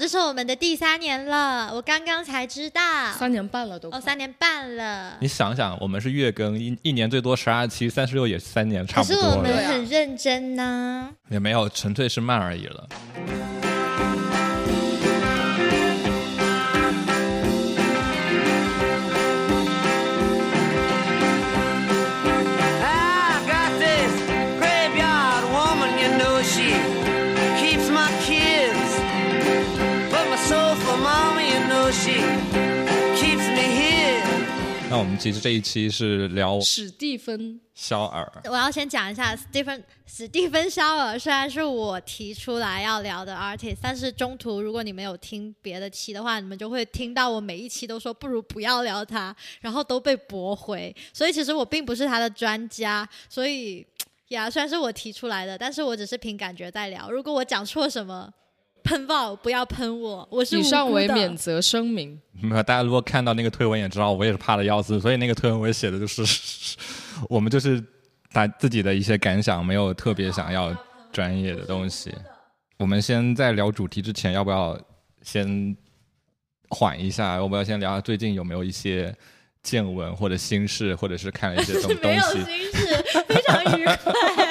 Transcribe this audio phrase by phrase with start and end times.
[0.00, 2.80] 这是我们的第三年了，我刚刚才知道，
[3.18, 5.18] 三年半了都哦，三年半了。
[5.20, 11.10] 你想想，我们是月更，一一年最多十二期，三十六也是三年，差不多可是我们很认真呢。
[11.28, 12.88] 也没有，纯粹是慢而已了。
[35.20, 50.94] 其实这一期是聊史蒂芬，肖尔，我要先讲一下史蒂芬史蒂芬肖尔，虽然是我提出来要聊的 artist，但是中途如果你们有听别的期的话，你们就会听到我每一期都说不如不要聊他，然后都被驳回。
[51.12, 53.86] 所以其实我并不是他的专家，所以
[54.28, 57.10] 呀，虽然是我提出来的，但是我只是凭感觉在聊。
[57.10, 58.32] 如果我讲错什么，
[58.82, 62.20] 喷爆不要喷我，我是以上为免责声明。
[62.40, 66.76] 没有大家如果看到那个推文也知道，我也是怕的要死，所以那个推文我也写的就是
[67.28, 67.82] 我们就是
[68.32, 70.74] 把自己的一些感想，没有特别想要
[71.12, 72.14] 专业的东西。
[72.78, 74.78] 我们先在聊主题之前，要不要
[75.22, 75.76] 先
[76.70, 77.34] 缓一下？
[77.34, 79.14] 要不要先聊下最近有没有一些
[79.62, 82.32] 见闻或者心事，或者是看了一些东 东没有西？
[82.44, 84.49] 心事，非常愉快，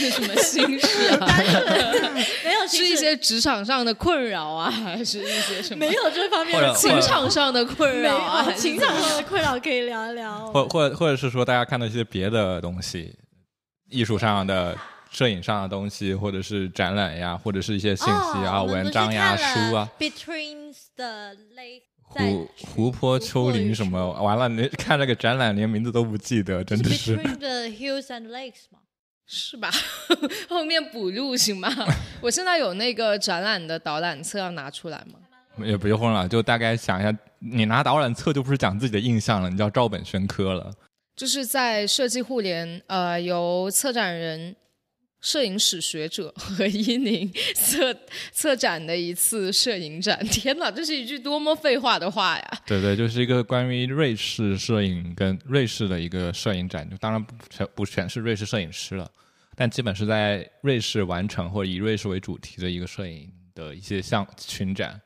[0.00, 1.26] 是什么心事啊？
[2.44, 5.86] 没有是一些职场上的困扰啊， 还是一些什么？
[5.86, 8.50] 没有这方面情场上的困扰啊？
[8.52, 10.50] 情场上的困扰可以聊一聊。
[10.52, 13.14] 或 或或者是说大家看到一些别的东西，
[13.90, 14.76] 艺术上的、
[15.10, 19.88] 摄影上的东西，或者是展览呀，或者是一些信息啊、哦、文章呀、书啊。
[19.98, 27.16] ，Between the Lake 湖湖泊丘陵什么，完了，你看那个展览连名字都不记得，真的是。
[27.16, 28.80] Between the Hills and Lakes 吗？
[29.32, 29.70] 是吧？
[30.50, 31.68] 后面补录行吗？
[32.20, 35.20] 我现在有那个展览的导览册要拿出来吗？
[35.64, 40.72] 也不用了，就大概想一下，你拿导览册就不是讲自己的印象了，你叫照本宣科了。
[41.14, 44.56] 就是在设计互联，呃，由策展人、
[45.20, 47.94] 摄影史学者和伊宁策
[48.32, 50.18] 策展的一次摄影展。
[50.28, 52.62] 天哪，这是一句多么废话的话呀！
[52.66, 59.10] 对对，就是一个关于瑞士摄影跟瑞士的一个摄影展，就当然不全不全是瑞士摄影师了，
[59.54, 65.00] 但基本是在瑞士完成或者以瑞士为主题的一个摄影的一些项群展。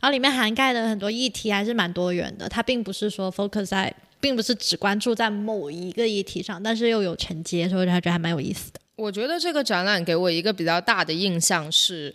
[0.00, 8.80] 然后里面涵盖的很多议题还是蛮多元的，它并不是说 focus 在，并不是只关注在某一个议题上，但是又有承接，所以我觉得还蛮有意思的。
[8.96, 12.14] 我觉得这个展览给我一个比较大的印象是，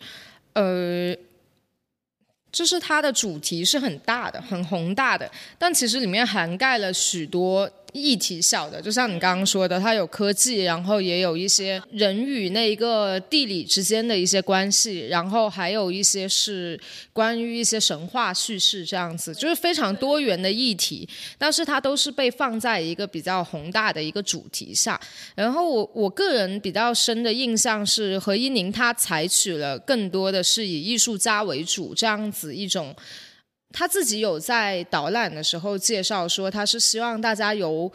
[0.54, 1.14] 呃，
[2.52, 16.80] 就是它的主题是很大的、很宏大的，但其实里面涵盖了许多议题小的，就像你刚刚说的，它有科技，然后也有一些人与那一个地理之间的一些关系，然后还有一些是
[17.12, 21.08] 关于一些神话叙事这样子，就是非常多元的议题，
[21.38, 25.00] 但是它都是被放在一个比较宏大的一个主题下。
[25.36, 32.96] 然后我我个人比较深的印象是，何一宁他采取了更多的是以艺术家为主这样子一种。
[33.72, 37.92] 他自己有在导览的时候介绍说，他是希望大家由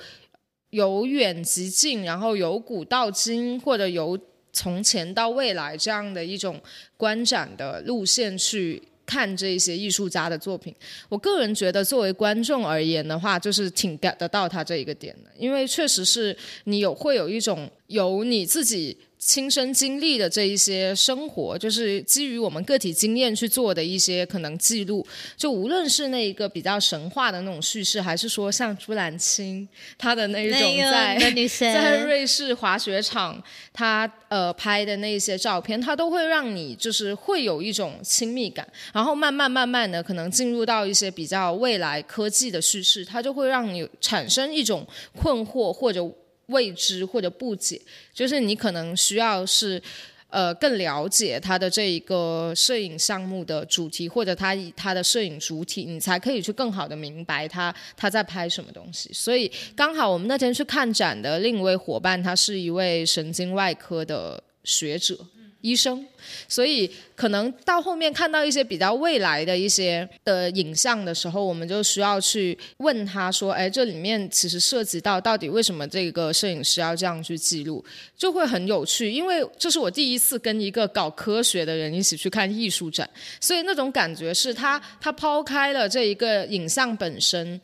[0.71, 4.19] 由远及近，然后由古到今，或者由
[4.53, 6.61] 从前到未来这样的一种
[6.97, 10.73] 观展的路线去看这些艺术家的作品。
[11.09, 18.97] 我个人觉得，作为观众而言的话，就是挺 get 得到他这一个点的，因为确实是你有会有一种由你自己。
[19.27, 25.05] 亲身经历的这一些生活，就是基于我们个体经验去做的一些可能记录。
[25.35, 31.17] 就无论是那一个比较神话的那种叙事，还是说像朱兰青她的那一种在
[31.73, 33.43] 在瑞士滑雪场
[33.73, 38.69] 她呃拍的那些照片，它都会让你就是会有一种亲密感。
[38.93, 44.87] 然后慢慢慢慢的，可能进入到一些比较未来科技的叙事，它就会让你产生一种
[45.17, 46.07] 困惑或者。
[46.47, 47.81] 未知或者不解，
[48.13, 49.81] 就是你可能需要是，
[50.29, 59.11] 呃，更了解他的这一个摄影项目的主题，或者他以他的摄影主体，你才可以去更好的明白他他在拍什么东西。
[59.13, 65.19] 所以刚好我们那天去看展的另一位伙伴，他是一位神经外科的学者。
[65.65, 66.07] 医生，
[66.47, 77.83] 所以可能到后面看到一些比较未来的一些的影像的时候，我们就需要去问他说：“哎，这里面其实涉及到到底为什么这个摄影师要这样去记录，
[78.15, 79.11] 就会很有趣。
[79.11, 83.09] 因为这是我第一次跟一个搞科学的人一起去看艺术展，
[83.41, 87.59] 所以那种感觉是他他抛开了这一个影像本身。”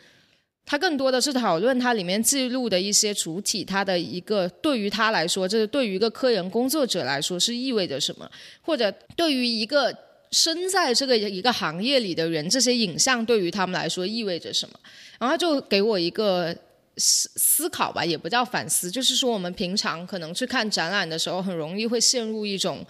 [0.67, 8.31] 它更多的是讨论它里面记录的一些主体，它的一个对于他来说，这是对于一个科研工作者来说是意味着什么，
[8.63, 9.93] 或者对于一个
[10.31, 14.79] 身在这个一个行业里的人，这些影像对于他们来说意味着什么？
[15.19, 16.57] 然后就给我一个
[16.97, 22.87] 思思考吧，也不叫反思，就是说我们平常可能去看展览的时候，很容易会陷入一种。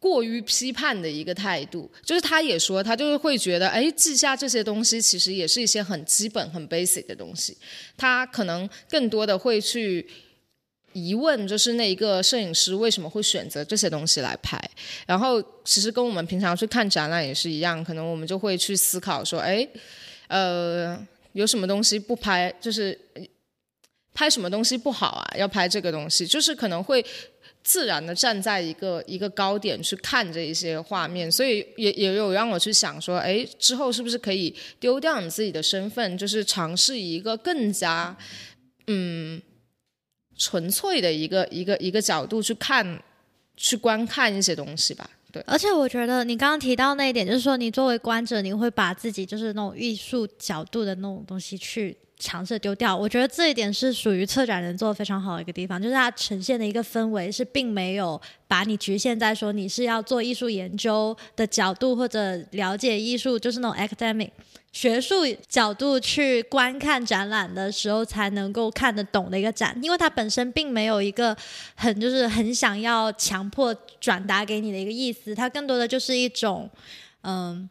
[0.00, 7.58] 过于批判的一个态度，就是他也说，他就是会觉得，哎，记下这些东西其实也是一些很基本、很 basic 的东西。
[7.96, 10.08] 他可能更多的会去
[10.92, 14.56] 疑问，就是那一个摄影师为什么会选择这些东西来拍。
[15.04, 19.68] 然后，其实跟我们平常去看展览也是一样，可能我们就会去思考说，哎，
[20.28, 20.96] 呃，
[21.32, 22.96] 有什么东西不拍，就是
[24.14, 25.36] 拍什么东西不好啊？
[25.36, 27.04] 要拍这个东西，就是可能会。
[27.68, 38.16] 自然的站在一个一个高点去看这一些画面，所以也也有让我去想说，哎，之后是不是可以丢掉你自己的身份，就是尝试一个更加
[38.86, 39.38] 嗯
[40.34, 43.02] 纯粹的一个一个一个角度去看，
[43.54, 45.10] 去观看一些东西吧。
[45.30, 51.94] 对，而且我觉得你刚刚提到那一点，就是说你作为观者，你会把自己就是那种艺术角度的那种东西去。
[52.18, 64.30] 尝试丢掉，我觉得这一点是属于策展人做的非常好的一个地方，就是它呈现的一个氛围是并没有把你局限在说你是要做艺术研究的角度或者了解艺术，就是那种 academic
[64.72, 65.14] 学术
[65.48, 71.36] 角度去观看展览的时候才能够看得懂的一个展，因为它本身并没有一个
[71.76, 76.68] 很就是很想要强迫转达给你的一个意思，它更多的就是一种
[77.22, 77.70] 嗯。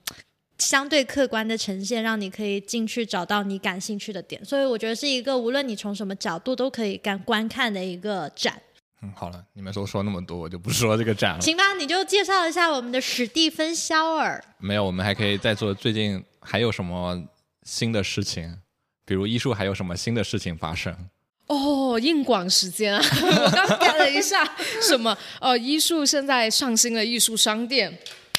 [0.59, 8.59] 相对客观的呈现，让你可以进去找到你感兴趣的点，所以我觉得是一个无论你从什么角度都可以干观看的一个展。
[9.04, 11.42] 嗯，好了，你们都说那么多，我就不说这个展了。
[11.42, 14.44] 行吧，你就介绍一下我们的史蒂芬肖尔。
[14.57, 17.24] 没有，我们还可以再做最近还有什么
[17.62, 18.57] 新的事情，
[19.06, 21.09] 比如艺术还有什么新的事情发生？
[21.45, 23.00] 哦，硬广时间啊！
[23.21, 24.44] 我刚看了一下，
[24.81, 25.15] 什么？
[25.39, 27.92] 哦，艺术现在上新了艺术商店，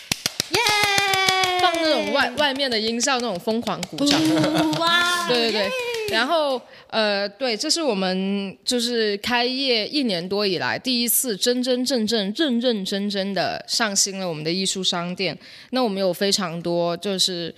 [0.51, 0.59] 耶！
[1.61, 4.21] 放那种外外面的音效，那种疯狂鼓掌。
[4.79, 5.27] 哇！
[5.29, 5.71] 对对对，
[6.11, 15.39] 然后呃，对，这是我们就是开业一年多以来第一次真真正正、认认真真的上新了我们的艺术商店。
[15.71, 17.55] 那我们有非常多就是。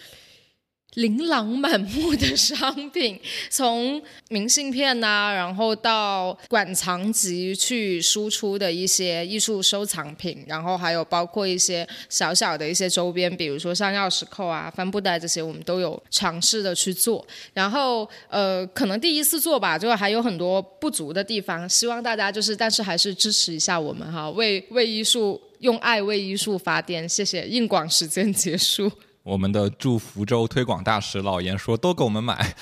[0.94, 17.25] 琳琅满目的商品， 从明信片呐，然后到馆藏级去输出的一些艺术收藏品，然后还有包括一些小小的一些周边，比如说像钥匙扣啊、帆布袋这些，我们都有尝试的去做。
[17.54, 27.46] 然后呃，可能第一次做吧，就还有很多不足的地方，希望大家就是，但是还是支持一下我们哈，为为艺术用爱为艺术发电，谢谢。
[27.46, 28.90] 硬广时间结束。
[29.22, 32.55] 我们的驻福州推广大使老严说：“都给我们买。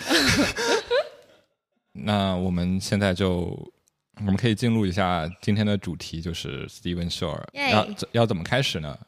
[1.92, 3.70] ”那我们现在就，
[4.16, 7.42] 我们可以进入一下今天的主题，就是 Steven Shore。
[7.52, 8.98] 要要怎么开始呢？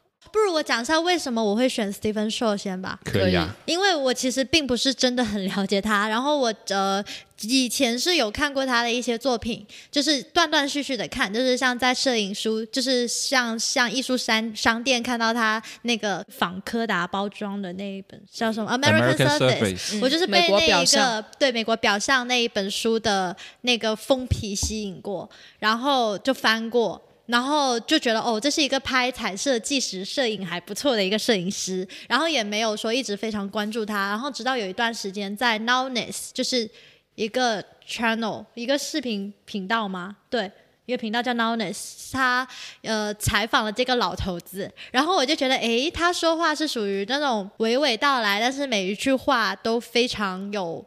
[0.51, 2.99] 我讲一下为什么我会选 Stephen Shore 先吧。
[3.03, 7.03] 可以啊，因为我其实并不是真的很了解他，然后我呃。
[7.43, 25.27] 以前是有看过他的一些作品，就是断断续续的看，就是像在摄影书，就是像像艺术商商店看到他那个仿柯达包装的那一本叫什么？American Surface，我就是被那一个对美国表象那一本书的那个封皮吸引过，
[25.57, 27.01] 然后就翻过，
[27.31, 36.69] 然后就觉得哦，这是一个拍彩色纪实摄影还不错的一个摄影师，然后也没有说一直非常关注他，然后直到有一段时间在 Nowness 就是。
[37.15, 40.15] 一个 channel，一个视频频道吗？
[40.29, 40.49] 对，
[40.85, 42.47] 一个频道叫 Nowness，他
[42.83, 50.83] 呃采访了这个老头子，然后我就觉得，诶，他说话是属于那种娓娓道来，但是每一句话都非常有。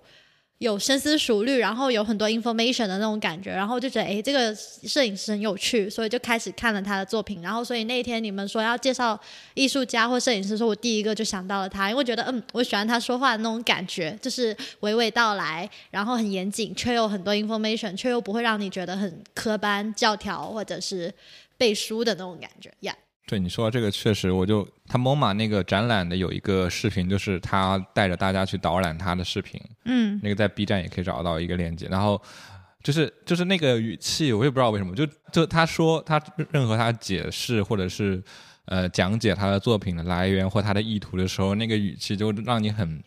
[0.65, 7.43] 有深思熟虑，然后有很多 information 的那种感觉，然后就觉得哎，这个摄影师很有趣，所以就开始看了他的作品。
[7.43, 9.21] 然后，所以那一天你们说要介绍
[9.53, 21.13] 艺术家或摄影师，说我第一个就想到了他，因为觉得嗯，我喜欢他说话的那种感觉，就是娓娓道来，然后很严谨，却有很多 information，却又不会让你觉得很科班教条或者是
[21.59, 22.97] 背书的那种感觉呀。
[23.27, 31.87] 对你说这个确实，我就他 MoMA 那个展览的有一个视频，就是他带着大家去导览他的视频，嗯，那个在 B 站也可以找到一个链接。
[31.91, 32.21] 然后
[32.83, 38.23] 就是就是那个语气，我也不知道为什么，就就他说他任何他解释或者是
[38.67, 43.03] 呃讲解他的作品的来源或他的意图的时候，那个语气就让你很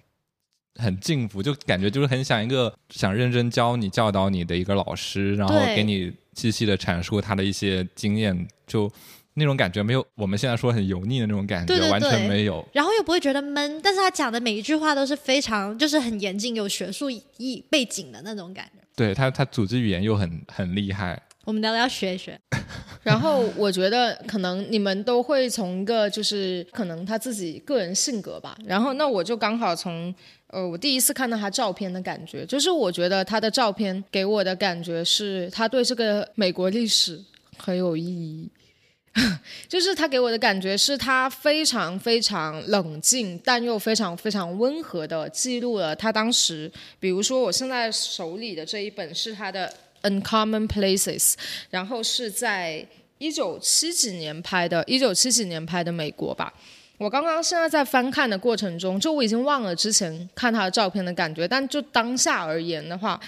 [0.78, 8.92] 很敬服，就感觉就是很想一个想认真教你教导你的一个老师，然后给你细细的阐述他的一些经验，就。
[9.40, 12.68] 那种感觉没有我们现在说很油腻的那种感觉，完全没有。
[12.74, 18.82] 然后又不会觉得闷，但是他讲的每一句话都是非常就是很严谨、有学术意背景的那种感觉。
[18.96, 21.22] 对他，他组织语言又很很厉害。
[21.46, 22.38] 我们聊聊学一学。
[23.04, 30.14] 然后我觉得可能你们都会从一个就是可能他自己个人性格吧，然后那我就刚好从
[30.48, 37.24] 呃我第一次看到他照片的感觉，就是我觉得他的照片给我的感觉是他对这个美国历史
[37.56, 38.50] 很有意义。
[39.68, 49.74] 就是他给我的感觉是他非常非常冷静，但又非常非常温和的记录了他当时，比如说我现在手里的这一本是他的
[50.10, 51.32] 《Uncommon Places》，
[51.70, 52.86] 然后是在
[53.18, 56.54] 一九七几年拍的，一九七几年拍的美国吧。
[57.00, 63.20] 我刚刚现在在翻看的过程中，就我已经忘了之前看他的照片的感觉，但就当下而言的话，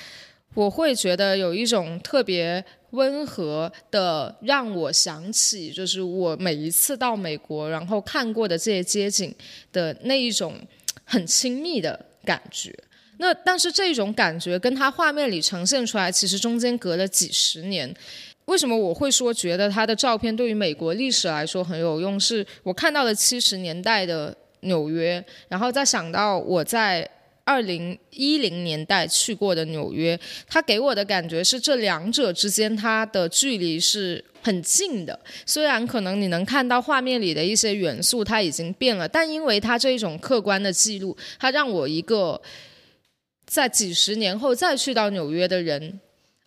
[0.53, 9.34] 我会觉得有一种特别温和的，让我想起就是我每一次到美国，然后看过的这些街景
[9.72, 10.55] 的那一种
[11.03, 12.74] 很亲密的感觉。
[13.17, 17.93] 那但是这种感觉跟他画面里呈现出来，其实中间隔了几十年。
[18.46, 22.19] 为什么我会说觉得他的照片对于美国历史来说很有用？
[22.19, 27.08] 是我看到了七十年代的纽约，然后再想到我在
[27.50, 35.20] 二零一零年代去过的纽约，它给我的感觉是这两者之间它的距离是很近的。
[35.48, 42.39] 虽然可能你能看到画面里的一些元素它已经变了，但因为它这一种客观的记录，它让我一个
[43.48, 46.00] 在几十年后再去到纽约的人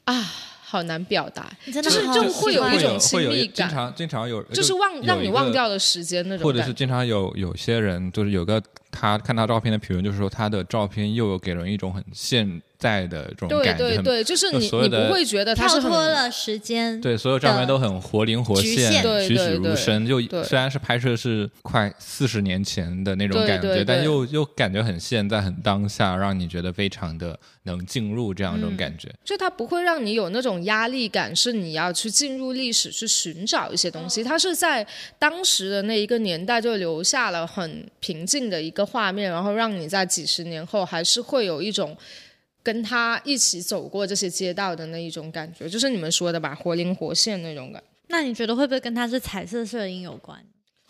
[0.05, 0.33] 啊。
[0.73, 6.63] 好难表达，就是就会有一种亲密感，经常经常有就是忘让你忘掉的时间那种或者。
[6.63, 8.59] 是经常有有些人就是有个
[8.93, 20.07] 他看他照片的评论，就是说他的照片又有给人一种很现在的这种感觉，对对对，就是你你就所有的不会觉得它跳是很脱了时间，对，所有照片都很活灵活现、栩栩如生。
[20.07, 29.09] 就虽然是拍摄是快四十年前的那种感觉，对对但又又感觉很现在、很当下，让你觉得非常的能进入这样一种感觉。
[29.25, 34.23] 就它不会让你有那种压力感，是你要去进入历史去寻找一些东西。
[34.23, 34.87] 它是在
[35.19, 41.97] 当时的那一个年代就留下了很平静的一个画面，然后让你在几十年后还是会有一种
[42.63, 47.89] 跟他一起走过这些街道的那一种感觉，就是你们说的吧，活灵活现那种感觉。
[48.09, 50.39] 那你觉得会不会跟他是彩色摄影有关？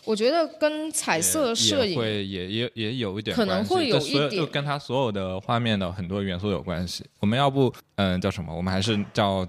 [0.05, 7.05] 我觉得跟彩色摄影也会也也也有一点可能会有一点就跟他所有的画面的很多元素有关系。
[7.21, 8.53] 我们要不嗯叫什么？
[8.53, 9.47] 我们还是叫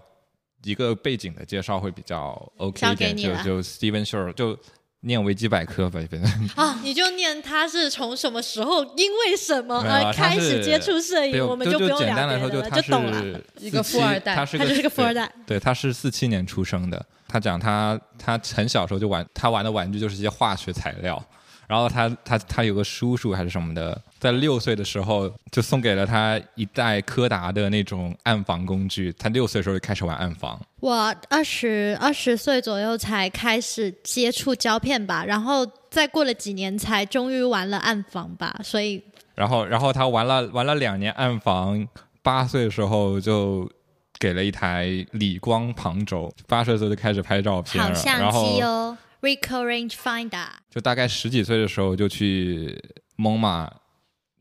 [0.63, 4.57] 一个背景的介绍会比较 OK 一点，就就 Steven Shore 就
[5.05, 6.51] 念维基百科吧，反正。
[6.57, 13.21] 啊，你就念他是从什么时候，因为什么而开始接触摄影，我们就不用简单来说，聊了，他就懂了。
[13.21, 17.05] 是一个富二代他是他就是个富二代，对，他是四七年出生的。
[17.27, 21.23] 他讲他他很小时候就玩，他玩的玩具就是一些化学材料。
[21.67, 29.13] 然后他他他有个叔叔还是什么的，在六岁的时候就送给了他一袋柯达的那种暗房工具。
[29.19, 30.61] 他六岁的时候就开始玩暗房。
[30.81, 39.03] 我二十二十岁左右才开始接触胶片吧，然后再过了几年才终于玩了暗房吧，所以
[39.35, 41.87] 然后然后他玩了玩了两年暗房，
[42.23, 43.71] 八岁的时候就。
[44.17, 50.49] 给了一台理光旁轴，八岁的时候就开始拍照片了，好相然后机哦，Ricoh Rangefinder。
[50.71, 52.77] 就大概十几岁的时候就去
[53.17, 53.71] 蒙马，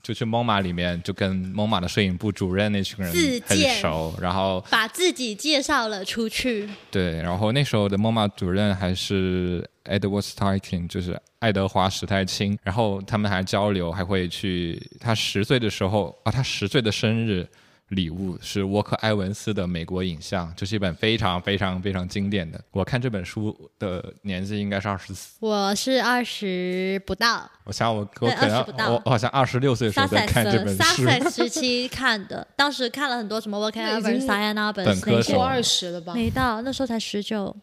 [0.02, 17.48] 就去蒙马里面就跟蒙马的摄影部主任那群人很自荐熟，然后把自己介绍了出去，对，然后那时候的蒙马主任还是 Edward Steichen，就是爱德华史泰清，然后他们还交流，还会去他十岁的时候啊，他十岁的生日。
[17.90, 22.60] 礼物是沃克·埃文斯的《美国影像》，这是一本非常非常非常经典的。
[22.72, 28.90] 我看这本书的年纪应该是二十四，我是二十不到，我想我我对可能20不到。
[28.90, 35.24] 我我好像二十六岁的时候在看这本书，Sussex 时期看的，当时看了很多什么 Walker 那已 Evans、经 Diane Arbus 本科那些。
[35.24, 36.14] 时候过二十了吧？
[36.14, 37.56] 没到，那时候才十九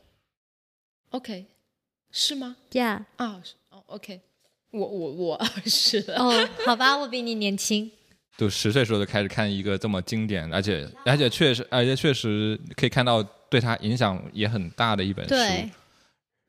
[1.11, 1.47] ？OK，
[2.13, 4.21] 是吗？，Yeah，啊，是哦，OK，
[4.71, 6.17] 我我我二十了。
[6.19, 7.91] 哦，好吧，我比你年轻，
[8.37, 15.35] 就十岁时候就开始看一个这么经典，而且而且确实而且确实可以看到对他影响也很大的一本书。
[15.35, 15.69] 对，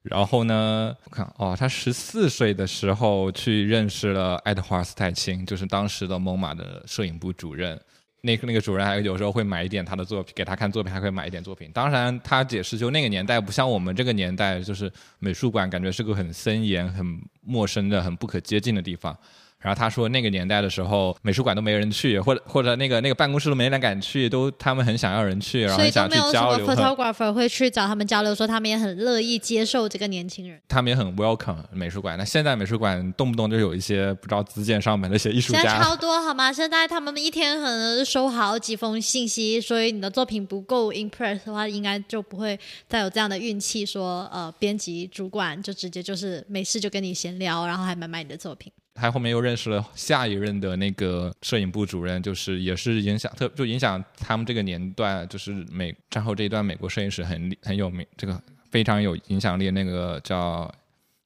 [0.03, 7.79] 然后呢，我看哦，他十四岁的时候去认识了爱德华斯泰钦，就是当时的蒙马的摄影部主任。
[8.23, 11.71] 那个那个主任还有时候会买一点他的作品给他看作品，还会买一点作品。
[11.73, 17.03] 当然，他解释就那个年代不像我们这个年代，就是美术馆感觉是个很森严、很
[17.41, 19.17] 陌生的、很不可接近的地方。
[19.61, 26.67] 然后他说那个年代的时候，美术馆都没人去，或者或者那个那个办公室都没人敢去，都他们很想要人去，然后想去交流。
[26.67, 30.59] photographer 会去找他们交流，说他们也很乐意接受这个年轻人。
[30.67, 32.17] 他们也很 welcome 美术馆。
[32.17, 36.51] 那现在美术馆动不动就有一些不知道自荐上门的一些艺术家现在家，超多好吗？
[36.51, 48.71] 现在他们一天可能收好几封信息，所以你的作品不够 impress 的话，应该就不会再有这样的运气说，呃，编辑主管就直接就是没事就跟你闲聊，然后还买买你的作品。
[48.93, 60.71] 他后面又认识了下一任的那个摄影部主任，就是也是影响特就影响他们这个年段，就是美战后这一段美国摄影师很很有名，这个非常有影响力那个叫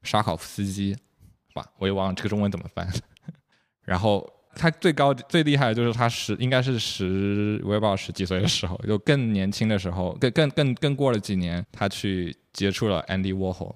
[0.04, 1.66] 沙考夫斯基，是吧？
[1.78, 2.88] 我也忘了这个中文怎么翻。
[3.84, 13.76] 然后他最高最厉害的就是他十应该是十我也不知道十几岁的时候，就更年轻的时候，更更更更过了几年，他去接触了 Andy Warhol。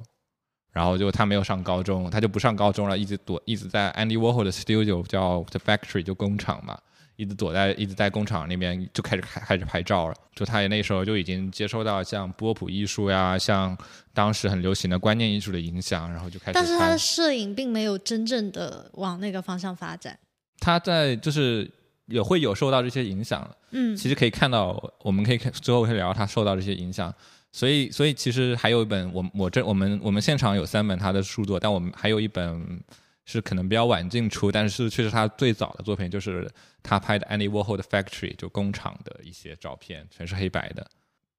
[0.72, 6.78] 然后就他没有上高中，他就不上高中了，一直躲，一直在 Andy Warhol 的 studio 叫 The Factory，就工厂嘛，
[7.16, 10.16] 一直躲在，一直在工厂那边就开始开开始拍照了。
[10.36, 13.78] 就他也那时候就已经接受到像波普艺术呀，像
[14.14, 16.98] 当时很流行的观念艺术的影响，然后就开始但是他的。
[16.98, 20.18] 摄影并没有真正的往那个方向发展。
[20.60, 21.70] 他在就是
[22.06, 27.14] 也会有受到这些影响，嗯，其实可以看到，我们可以看之后会聊他受到这些影响。
[27.52, 32.80] 所以，所以其实还有一本，我我这我们我们现场有三本他的著作，但我们还有一本
[33.26, 36.50] 是可能比较晚进出，但是却是他最早的作品，就是
[36.84, 40.86] 他拍的 Andy Warhol 的 Factory，就工厂的一些照片，全是黑白的。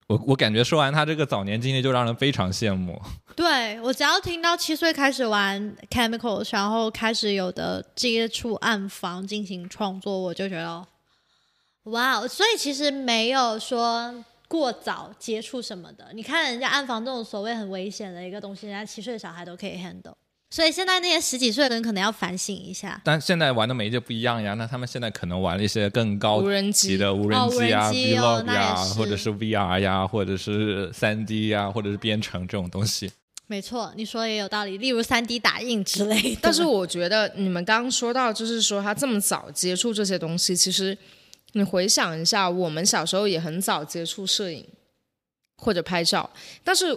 [0.09, 3.01] 我我感觉说完他这个早年经历，就让人非常羡慕。
[3.37, 10.85] 对我只要听到七岁开始玩 chemicals，然后开始有的接触暗房进行创作，我就觉得
[11.85, 16.09] 哇哦，所以其实没有说过早接触什么的。
[16.13, 20.13] 你看人家暗房这种所谓很危险的一个东西，人家七岁的小孩都可以 handle。
[20.51, 23.01] 所以现在那些十几岁的人可能要反省一下。
[23.05, 26.43] 但现在玩的媒介不一样呀，那他们现在可能玩了一些更高
[26.73, 33.13] 级的无人哦机啊、机哦 vlog 那也呀，是或者是 VR 呀，或者是三 D 呀，或者是编程这种东西。
[33.47, 36.39] 没错，你说的也有道理，例如三 D 打印之类的。
[36.43, 40.99] 但是我觉得你们刚刚说到，就是说他这么早接触这些东西，其实
[41.53, 44.67] 你回想一下，我们小时候也很早接触摄影
[45.57, 46.29] 或者拍照，
[46.63, 46.97] 但是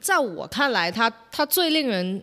[0.00, 2.22] 在我看来，他他最令人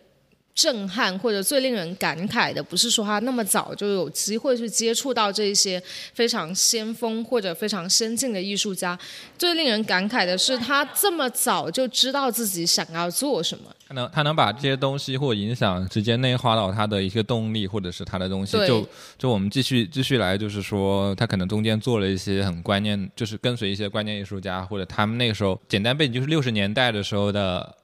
[0.57, 5.79] 震撼或者最令人感慨的，不是说他那么早就有机会去接触到这一些
[6.15, 8.97] 非常先锋或者非常先进的艺术家，
[9.37, 13.65] 最令人感慨的是他这么早就知道自己想要做什么。
[13.87, 18.57] 他能他能把这些东西或影响直接内化到他的一个动力，或者是他的东西。
[18.65, 27.76] 就就我们继续继续来，就是说他可能中间做了一些很关键，就是跟随一些关键艺术家，或者他们那个时候简单背景就是六十年代的时候的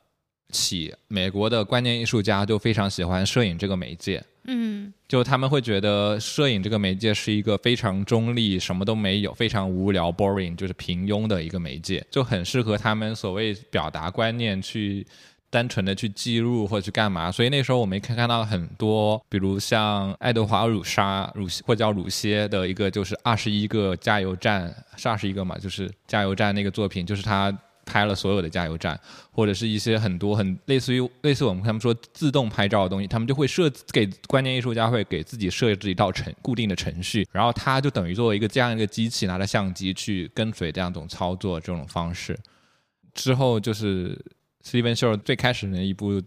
[0.54, 4.24] 起，美国的观念艺术家就非常喜欢摄影这个媒介。
[4.46, 15.06] 嗯，就他们会觉得摄影这个媒介是一个非常中立、什么都没有、非常无聊、boring，就是平庸的一个媒介，就很适合他们所谓表达观念去。
[15.50, 29.00] 单纯的去记录或者去干嘛，所以那时候我们可以看到很多，比如像爱德华鲁沙鲁或叫鲁歇的一个就是二十一个加油站，是二十一个嘛，就是加油站那个作品，就是他拍了所有的加油站，
[29.32, 42.38] 或者是一些很多很类似于类似我们他们说自动拍照的东西，他们就会设给观念艺术家会给自己设置一道程固定的程序，然后他就等于作为一个这样一个机器，拿着相机去跟随这样一种操作这种方式。
[43.14, 44.20] 之后就是
[44.64, 46.22] Steven s h o w 最开始的一部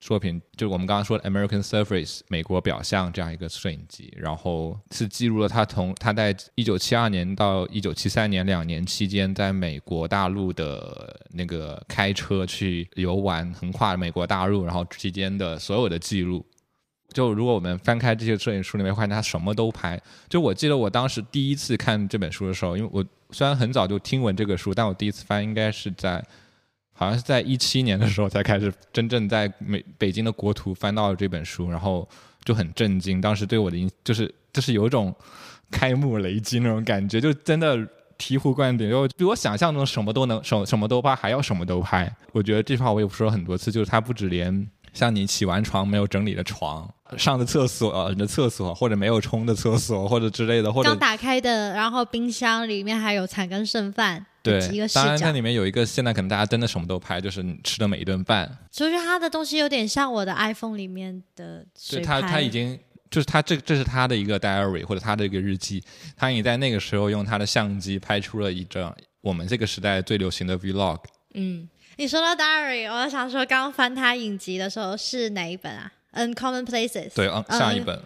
[0.00, 16.46] 作品，就是我们刚刚说的《American Surface》美国表象这样一个摄影集，然后是记录了他从他在一九七二年到一九七三年两年期间，在美国大陆的那个开车去游玩，横跨美国大陆，然后期间的所有的记录。
[17.12, 20.00] 就如果我们翻开这些摄影书里面，发现他什么都拍。
[20.28, 26.24] 就我记得我当时第一次看这本书的时候，因为我虽然很早就听闻这个书，但我第一次翻应该是在。
[26.98, 32.06] 好像是在一七年的时候才开始真正在美北京的国图翻到了这本书，然后
[32.44, 33.20] 就很震惊。
[33.20, 35.14] 当时对我的影就是就是有一种
[35.70, 37.76] 开幕雷击那种感觉，就真的
[38.18, 42.12] 醍醐灌顶，就比我想象中什么都能什什么都拍，还要什么都拍。
[42.32, 58.50] 我觉得这句话我也说了很多次，就是他不止连像你起完床没有整理的床、上的厕所、你的厕所或者没有冲的厕所或者之类的，或者刚打开的，然后冰箱里面还有残羹剩饭对几个，视当然它，里面有一个现在可能大家真的什么都拍，就是你吃的每一顿饭。
[58.70, 62.20] 所以说它的东西有点像我的 iPhone 里面的水拍。
[62.20, 62.78] 对他，他已经
[63.10, 65.82] 就是他这这是他的一个 diary 或者他的一个日记，
[66.16, 71.00] 他已经在那个时候用他的相机拍出了一张我们这个时代最流行的 vlog。
[71.34, 77.14] 嗯，你说到 Diary，我想说，刚刚翻他影集的时候是哪一本啊？Uncommon Places。
[77.14, 77.98] 对，嗯，嗯下一本，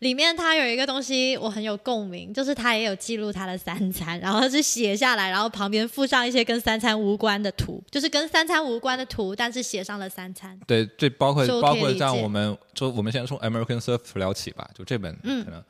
[0.00, 10.58] 里面它有一个东西我很有共鸣，就是他也有记录他的三餐，然后是写下来，然后旁边附上一些跟三餐无关的图，就是跟三餐无关的图，但是写上了三餐。
[10.66, 15.62] 对，这包括包括像我们就我们先从 American Surf 聊起吧，就这本嗯可能、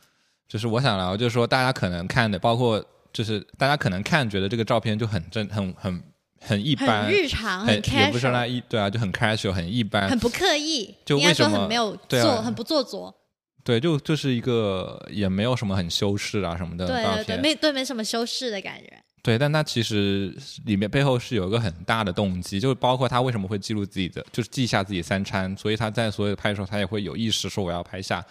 [0.49, 6.03] 就是我想聊，就是说大家可能看的，包括就是大家可能看觉得这个照片就很正很很
[6.41, 13.15] 很一般，很日常，很很也不是那 casual，一对啊，就很 casual 很一般很，不刻意，就为什么很没有做，很不做作。
[13.63, 18.91] 对，就就是一个也没有什么很修饰啊什么的对对对，没对没什么修饰的感觉。
[19.23, 28.25] 对，但他其实里面背后是有一个很大的动机，就是包括他为什么会记录自己的，就是记下自己三餐，所以他在所有拍的时候，他也会有意识说我要拍下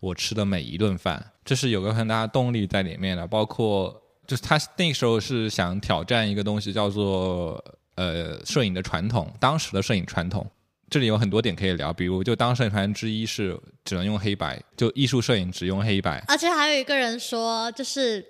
[0.00, 3.26] 我吃的每一顿饭，这是有个很大的动力在里面的。
[3.26, 7.62] 包括就是他那时候是想挑战一个东西，叫做
[7.96, 10.50] 呃摄影的传统，当时的摄影传统。
[10.90, 18.24] 这里有很多点可以聊，比如就当摄影传之一是只能用黑白，就艺术摄影只用黑白，而且还有一个人说，就是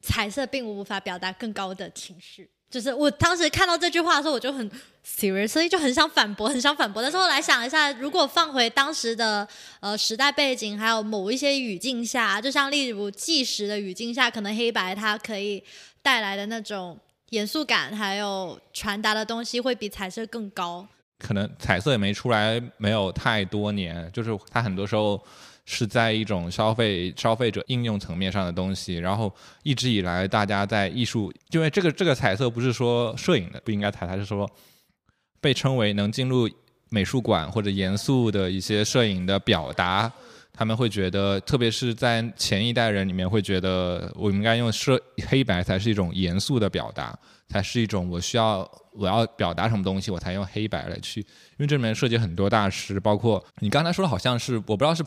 [0.00, 2.50] 彩色并无法表达更高的情绪。
[2.70, 4.70] 就是我当时看到这句话的时候，我就很
[5.04, 7.02] serious，所以就很想反驳，很想反驳。
[7.02, 9.46] 但是后来想一下，如果放回当时的
[9.80, 15.62] 呃时代背景，还有某一些语境下，就像例如纪实的语境下，可能黑白它可以
[16.00, 16.96] 带来的那种
[17.30, 20.86] 严肃感，还有传达的东西会比彩色更高。
[21.18, 25.20] 可能彩色也没出来没有太多年，就是它很多时候
[25.64, 34.50] 是在一种消费消费者应用层面上的东西，然后一直以来大家在艺术，因为这个这个彩色不是说摄影的不应该彩，它是说
[35.40, 36.48] 被称为能进入
[36.88, 40.12] 美术馆或者严肃的一些摄影的表达。
[40.52, 47.18] 他们会觉得，特别是在前一代人里面，会觉得我们应该用摄黑白才是一种严肃的表达，
[47.48, 51.20] 才是一种我需要我要表达什么东西，我才用黑白来去。
[51.20, 51.26] 因
[51.58, 55.02] 为这里面涉及很多大师，包括你刚才说的好像是我不知道是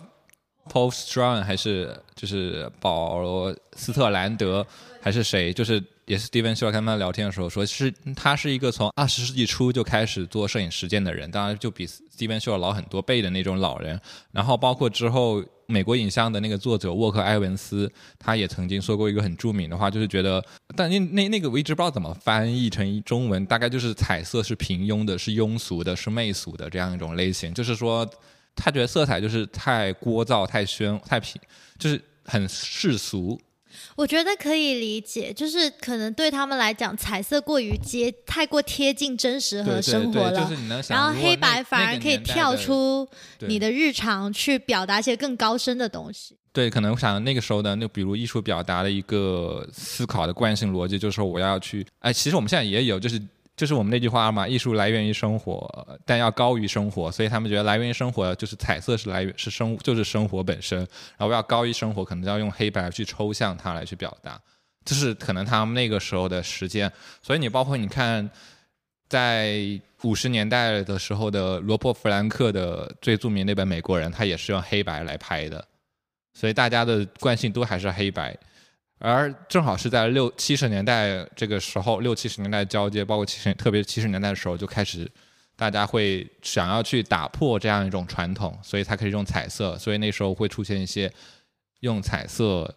[0.72, 4.66] Paul Strand 还是就是保罗斯特兰德
[5.02, 14.00] 还是谁，就是也是 Steven s h a w 跟他聊天的时候说，是他是一个从二十世纪初就开始做摄影实践的人，当然就比 Steven s h a w 老很多倍的那种老人。
[14.32, 20.44] 然后包括之后美国影像的那个作者沃克埃文斯，他也曾经说过一个很著名的话，就是觉得，
[20.76, 28.08] 但那那那个我一直不知道怎么翻译成中文，大概就是彩色是平庸的，是庸俗的，是媚俗的这样一种类型，就是说
[28.56, 31.42] 他觉得色彩就是太聒噪、太喧、太平，
[31.78, 33.40] 就是很世俗。
[33.96, 40.40] 我觉得可以理解，就是可能对他们来讲，彩色过于接太过贴近真实和对对对，生活了。
[40.42, 43.08] 就是你能想，然后黑白反而可以跳出
[43.40, 46.38] 你的日常，去表达一些更高深的东西。
[46.52, 53.20] 对，可能我想那个时候的那，比如艺术表达的一个思考的惯性逻辑，就是说我要去，哎，其实我们现在也有，就是
[53.56, 60.80] 就是我们那句话嘛，艺术来源于生活，但要高于生活，所以他们觉得来源于生活就是彩色是来源是生就是生活本身，
[61.18, 64.40] 然后要高于生活，可能要用黑白去抽象它来去表达，
[64.84, 68.30] 这是可能他们那个时候的时间，所以你包括你看。
[69.10, 75.64] 在五十年代的时候的罗伯·弗兰克的最著名那本《美国人》，他也是用黑白来拍的，
[76.34, 78.36] 所以大家的惯性都还是黑白。
[79.04, 85.06] 而正好是在六七十年代这个时候，六七十年代交接，包括七十特别七十年代的时候，就开始
[85.58, 89.78] 大家会想要去打破这样一种传统，所以才可以用彩色。
[89.78, 91.12] 所以那时候会出现一些
[91.82, 92.74] 用彩色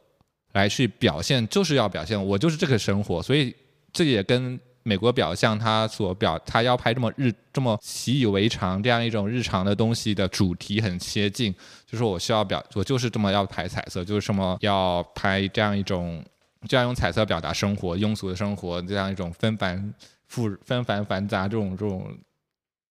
[0.55, 3.23] 来去表现，就是要表现我就是这个生活。
[3.23, 3.55] 所以
[3.93, 11.53] 这也跟美国表象他所表他要拍这么日这么习以为常这样一种日常的东西的主题很接近，
[11.85, 16.25] 就是我需要表我就是这么要拍彩色，就是什么要拍这样一种
[16.69, 19.93] 就要用彩色表达生活庸俗的生活这样一种纷繁
[20.29, 22.09] 复纷繁繁杂这种这种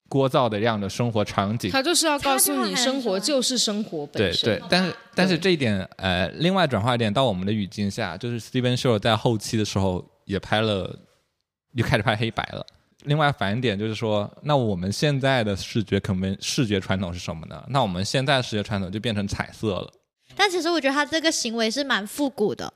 [0.10, 1.72] 聒噪的这样的生活场景。
[1.72, 4.60] 他就是要告诉你，生活就是生活本身。
[4.60, 10.96] 对，但是但是这一点，呃，另外转化一点到我们的语境下，就是 Steven s h o w 在后期的时候也拍了，
[11.82, 12.66] 就开始拍黑白了。
[13.04, 17.64] 另外反一点就是说，那我们现在的视觉可能视觉传统是什么呢？
[17.70, 19.94] 那我们现在的视觉传统就变成彩色了。
[20.36, 22.74] 但其实我觉得他这个行为是蛮复古的，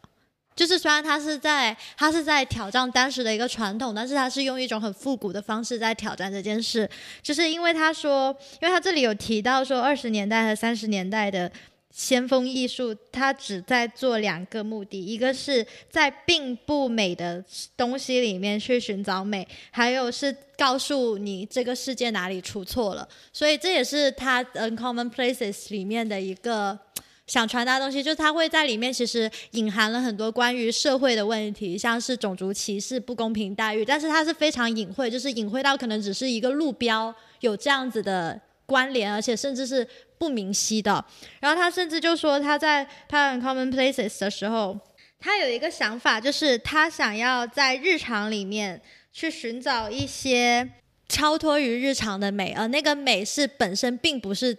[0.55, 6.87] 就是虽然他是在他是在挑战当时的一个传统，但是他是用一种很复古的方式在挑战这件事，
[7.23, 11.51] 就是因为他说，因为他这里有提到说二十年代和三十年代的。
[11.91, 17.43] 先锋艺术，它只在做两个目的，一个是在并不美的
[17.75, 23.07] 东西里面去寻找美，还有是告诉你这个世界哪里出错了。
[23.33, 26.77] 所以这也是他《Uncommon Places》里面的一个
[27.25, 39.87] 想传达的东西，就是他会在里面其实隐含了很多关于社会的问题，像是种族歧视、不公平待遇，但是它是非常隐晦，就是隐晦到可能只是一个路标有这样子的关联，而且甚至是
[40.19, 41.03] 不明晰的。
[41.39, 44.79] 然后他甚至就说他在拍《Common Places》的时候，
[45.19, 48.79] 他有一个想法，就是他想要在日常里面
[49.11, 50.69] 去寻找一些
[51.07, 54.55] 超脱于日常的美，而那个美是本身并不是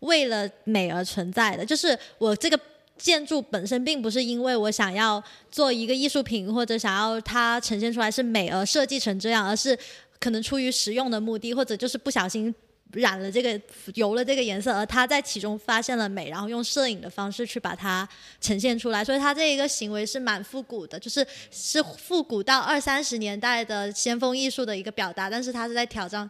[0.00, 2.60] 为了美而存在的，就是我这个。
[2.98, 9.78] 建筑本身并不是因为我想要做一个艺术品或者想要它呈现出来是美而设计成这样，而是
[10.18, 12.52] 可能出于实用的目的，或者就是不小心
[12.92, 13.60] 染了这个
[13.94, 18.08] 油了这个颜色，而他在其中发现了美，然后用摄影的方式去把它
[18.40, 19.04] 呈现出来。
[19.04, 26.28] 所以他这一个行为是蛮复古的，就是是复古到二三十年代的先锋艺术的一个表达，但是他是在挑战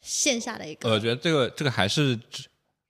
[0.00, 0.88] 线下的一个。
[0.90, 2.18] 我觉得这个这个还是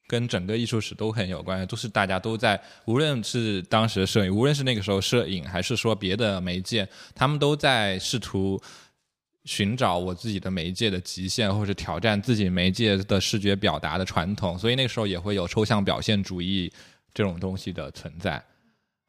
[0.06, 8.60] 跟整个艺术史都很有关系，都是大家都在，无论是当时的摄影，无论是那个时候摄影，还是说别的媒介，他们都在试图
[9.46, 14.58] 寻找我自己的媒介的极限，或者挑战自己媒介的视觉表达的传统。
[14.58, 16.70] 所以那个时候也会有抽象表现主义
[17.14, 18.42] 这种东西的存在。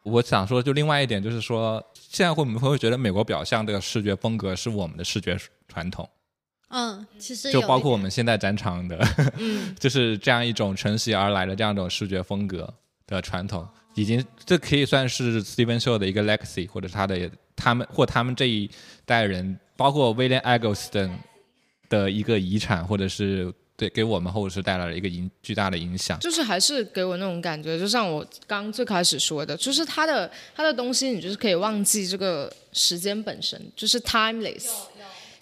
[0.03, 6.09] 我想说，就另外一点就是说，现在会我们会觉得美国表象这个视觉风格是我们的视觉传统。
[6.69, 8.97] 嗯，其实就包括我们现在展场的，
[9.37, 12.73] 嗯 就是这样一种承袭而来的这样一种视觉风格
[13.05, 18.69] 的传统，已经这可以算是 Steven Shaw 的一个 legacy，或者他的他们或他们这一
[19.05, 21.11] 代人，包括 William Eggleston
[21.87, 26.19] 的一个遗产，或者是对给我们后世带来了一个影巨大的影响。
[26.19, 34.69] 就是还是给我那种感觉，就像我刚最开始说的，就是它的它的东西，你就是可以忘记这个时间本身，就是 timeless。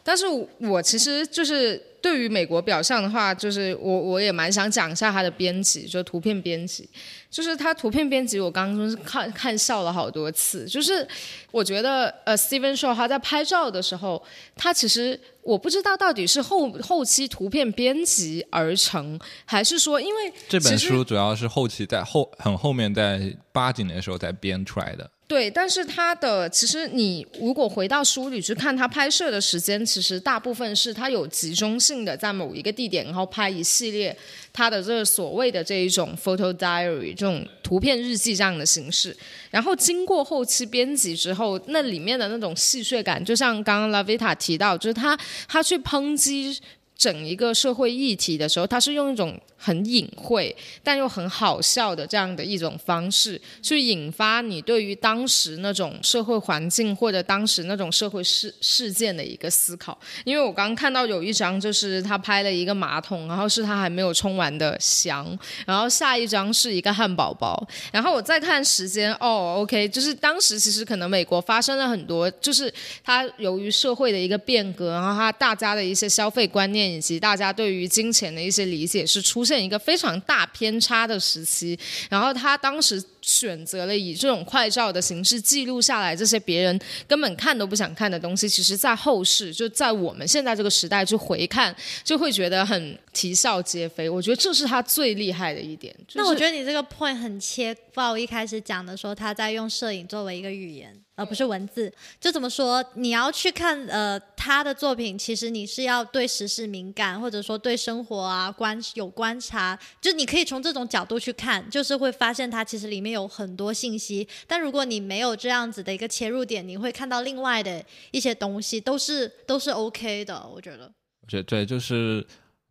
[0.03, 0.25] 但是
[0.59, 6.87] 我其实就是对于美国表象的话，就是我我也蛮想讲一下它的编辑，就图片编辑，
[7.35, 11.05] 就是他图片编辑，我刚刚是看看笑了好多次，就是
[11.51, 14.23] 我觉得呃，Steven Shaw 他在拍照的时候，
[14.55, 25.11] 他其实我不知道到底是后后期图片编辑而成，还是说因为这本书主要是后期在后很后面在八几年的时候才编出来的。
[25.27, 34.15] 对，但是他的其实你如果回到书里去看他拍摄的时间，其实大部分是他有集中性的在某一个地点，然后拍一系列
[34.53, 39.17] 他的这个所谓的这一种 photo diary 这种图片日记这样的形式，
[39.49, 46.59] 然后经过后期编辑之后，那里面的那种戏谑感，就像刚刚 Lavita 提到，就是他他去抨击。
[46.97, 59.97] 整一个社会议题的时候，他是用一种很隐晦但又很好笑的这样的一种方式，去引发你对于当时那种社会环境或者当时那种社会事事件的一个思考。
[60.23, 72.71] 因为我刚刚看到有一张，就是他拍了一个马桶，然后是他还没有冲完的翔，然后下一张是一个汉堡包，然后我再看时间，哦，OK，就是当时其实可能美国发生了很多，就是
[73.03, 81.77] 它由于社会的一个变革，然后它大家的一些消费观念以及大家对于金钱的一些理解是出现一个非常大偏差的时期，
[82.09, 94.09] 然后他当时选择了以这种快照的形式记录下来这些别人根本看都不想看的东西，其实在后世就在我们现在这个时代去回看，就会觉得很啼笑皆非。
[94.09, 95.95] 我觉得这是他最厉害的一点。
[96.13, 101.91] 那我觉得你这个 point 很切到一开始讲的说他在用摄影作为一个语言，而不是文字。
[102.19, 114.27] 就怎么说，你要去看呃他的作品，其实你是要对时事敏感，或者说对生活啊观有观察，就你可以从这种角度去看，就是会发现它其实里面有很多信息。
[114.45, 120.91] 但如果你没有这样子的一个切入点，你会看到另外的一些东西，都是都是 OK 的，我觉得。
[121.21, 122.25] 我觉得对，就是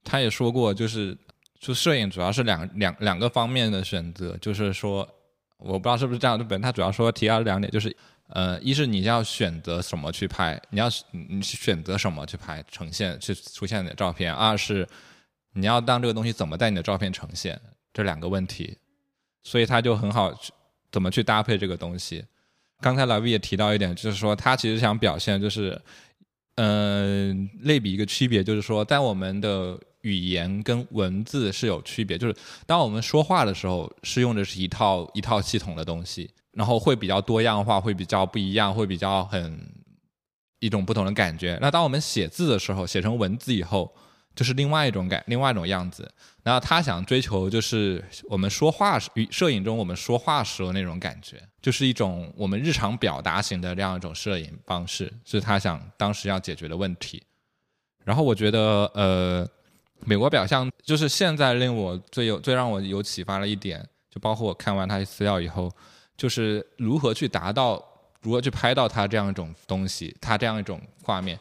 [0.04, 1.16] 他也说过，就是
[1.58, 5.08] 就摄影主要是两两两个方面的选择，就是说
[5.58, 7.94] 我不知道是不是这样，就本他主要说提到两点，就是
[8.34, 14.86] 呃，一是你要选择什么去拍，你要你选择什么去拍呈现去出现你的照片；二是
[15.54, 17.60] 你要当这个东西怎么在你的照片呈现，
[17.92, 18.76] 这两个问题，
[19.42, 20.52] 所以他就很好去
[20.92, 22.24] 怎么去搭配这个东西。
[22.80, 25.80] 刚才老魏也提到一点，就是说他其实想表现就是。
[26.56, 39.58] 嗯，类比一个区别，就是说，在我们的语言跟文字是有区别，就是当我们说话的时候，是用的是一套一套系统的东西，然后会比较多样化，会比较不一样，会比较很
[40.60, 41.58] 一种不同的感觉。
[41.60, 43.94] 那当我们写字的时候，写成文字以后，
[44.34, 46.10] 就是另外一种感，另外一种样子。
[46.42, 57.22] 然后他想追求就是我们说话时，与摄影中我们说话时候那种感觉，就是一种我们日常表达型的这样一种摄影方式，是他想当时要解决的问题。
[58.04, 59.48] 然后我觉得，呃，
[60.04, 65.72] 美国表象就是现在令我最有最让我有启发的一点，就包括我看完他的资料以后，
[66.16, 67.82] 就是如何去达到，
[68.22, 71.38] 如何去拍到他这样一种东西，他这样一种画面。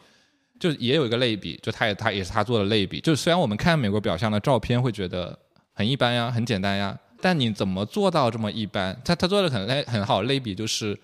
[0.58, 3.00] 就也有一个类比，就他也他也是他做的类比。
[3.00, 5.36] 就虽然我们看美国表象的照片会觉得
[5.72, 6.98] 很一般呀，很简单呀。
[7.20, 8.96] 但你怎么做到这么一般？
[9.04, 10.98] 他他做的很类很好类比，就是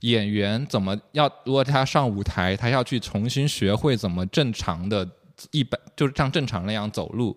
[0.00, 5.06] 演员怎么要，如果他上舞台，他要去重新学会怎么正常的
[5.50, 7.36] 一般，就是像正常那样走路。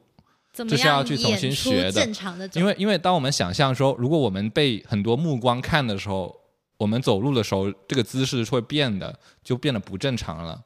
[0.55, 6.33] 怎么这是要样去重新学的正常的，因为因为当我们想象说，如果我们被很多目光看的时候，
[6.77, 10.63] 我们走路的时候，这个姿势是会变的，就变得不正常了。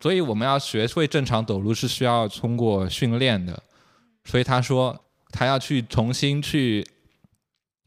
[0.00, 3.60] 所以我们要学会正常走路是需要通过训练的。
[4.24, 6.86] 所以他说他要去重新去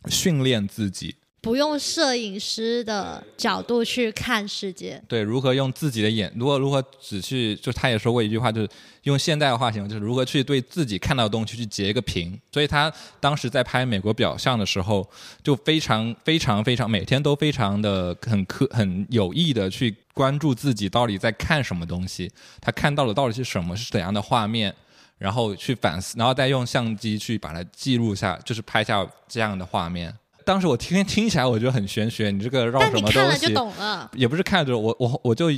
[0.09, 5.01] 训练自己，不用摄影师的角度去看世界。
[5.07, 8.69] 对，如何用自己的眼，如果如何只去，就他也说过一句话，就是
[9.03, 12.39] 用现代化形容，就是如何去对自己看到的东西去截一个屏。
[12.51, 15.09] 所以他当时在拍美国表象的时候，
[15.43, 24.75] 就非常非常非常每天都非常的很刻很有意的去关注自己到底在看什么东西，他看到的到底是什么，是怎样的画面。
[25.17, 30.15] 然后去反思，然后再用相机去把它记录下，就是拍下这样的画面。
[30.49, 33.53] 当时我听听起来我觉得很玄学，你这个绕什么东西你看了就？
[33.53, 35.51] 懂了，也不是看着我，我我就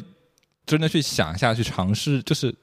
[0.66, 2.54] 真的去想一下，去尝试，就是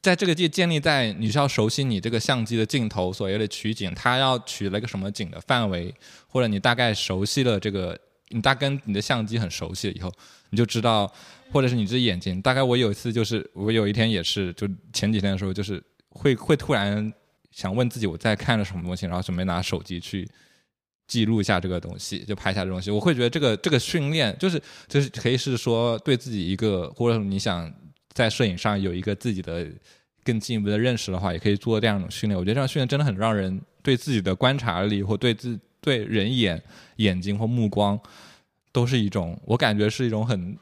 [0.00, 5.94] 在这个界建立在你需要熟悉你这个相机的镜头，所谓的取景，它要取了一个什么景的范围，
[6.26, 7.96] 或者你大概熟悉了这个，
[8.30, 10.12] 你大跟你的相机很熟悉了以后，
[10.50, 11.08] 你就知道，
[11.52, 12.42] 或者是你自己眼睛。
[12.42, 17.12] 大概我有一次就是，我有一天也是，就前几天的时候，就是会会突然
[17.52, 20.28] 想问自己我在看了什么东西，然后准备拿手机去
[21.08, 22.90] 记录一下这个东西，就拍下这东西。
[22.92, 27.72] 我会觉得这个这个训练就是就是可以是说对自己一个，或者你想
[28.12, 29.66] 在摄影上有一个自己的
[30.22, 32.38] 更进一步的认识的话，也可以做这样一种训练。
[32.38, 36.62] 我觉得这样训练真的很让人对自己的观察力或对自对人眼
[36.96, 37.98] 眼睛或目光
[38.70, 40.56] 都是一种，我感觉是一种很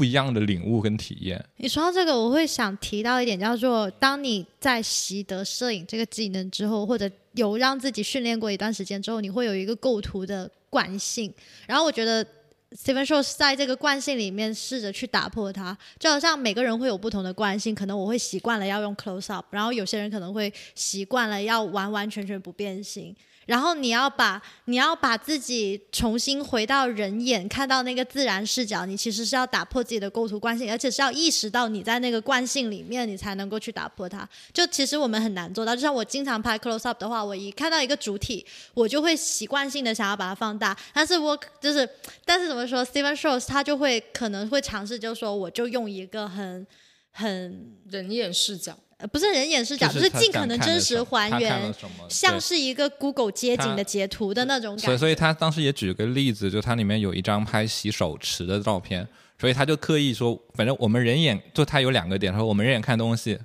[0.00, 1.44] 不一样的领悟跟体验。
[1.58, 11.30] 你说到这个，我会想提到一点，叫做当你在习得摄影这个技能之后，或者有让自己训练过一段时间之后，你会有一个构图的惯性。
[11.66, 12.24] 然后我觉得
[12.72, 23.14] Steven Shores 在这个惯性里面试着去打破它，就好像每个人会有不同的惯性，可能我会习惯了要用 close up，然后有些人可能会习惯了要完完全全不变形。
[23.50, 34.28] 然后你要把你要把自己重新回到人眼，看到那个自然视角，你其实是要打破自己的构图惯性，而且是要意识到你在那个惯性里面，你才能够去打破它。
[34.52, 41.88] 就其实我们很难做到，就像我经常拍 close up 的话，我一看到一个主体，我就会习惯性的想要把它放大，但是我就是，
[42.24, 46.64] 但是怎么说，Steven Shores 他就会可能会尝试，就是说我就用一个很
[47.10, 51.74] 很人眼视角，呃不是人眼视角，就就是尽可能真实还原
[52.08, 54.98] 像是一个 Google 街景的截图的那种感所以，觉。
[54.98, 59.06] 所以他当时也举个例子，就他里面有一张拍洗手池的照片，
[59.38, 63.38] 所以他就刻意说，反正我们人眼就他有两个点，说我们人眼看东西，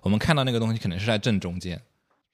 [0.00, 1.78] 我们看到那个东西可能是在正中间，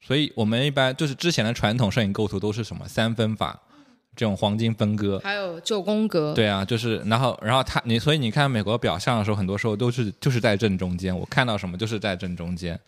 [0.01, 3.61] 所以我们一般就是之前的传统摄影构图都是什么三分法，
[4.17, 5.21] 这种黄金分割。
[5.23, 12.79] 还有九宫格，对啊，就是然后然后他你所以你看美国表象的时候，很多时候都是就是在正中间，我看到什么就是在正中间。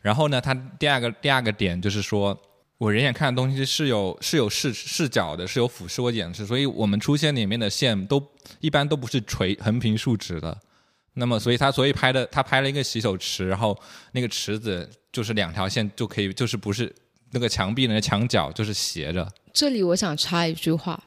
[0.00, 2.36] 然后呢，他第二个第二个点就是说，
[2.78, 8.20] 我人眼看的东西是有是有视视角的，是有俯视或仰视，所以我们出现里面的线都
[8.60, 10.58] 一般都不是垂横平竖直的。
[11.14, 13.78] 那么，所以他所以拍的他拍了一个洗手池，然后
[14.12, 16.92] 那个池子就是两条线就可以，就是不是
[17.30, 19.30] 那个墙壁的那墙角就是斜着。
[19.52, 21.02] 这里我想插一句话，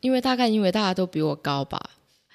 [0.00, 1.78] 因为大概因为大家都比我高吧，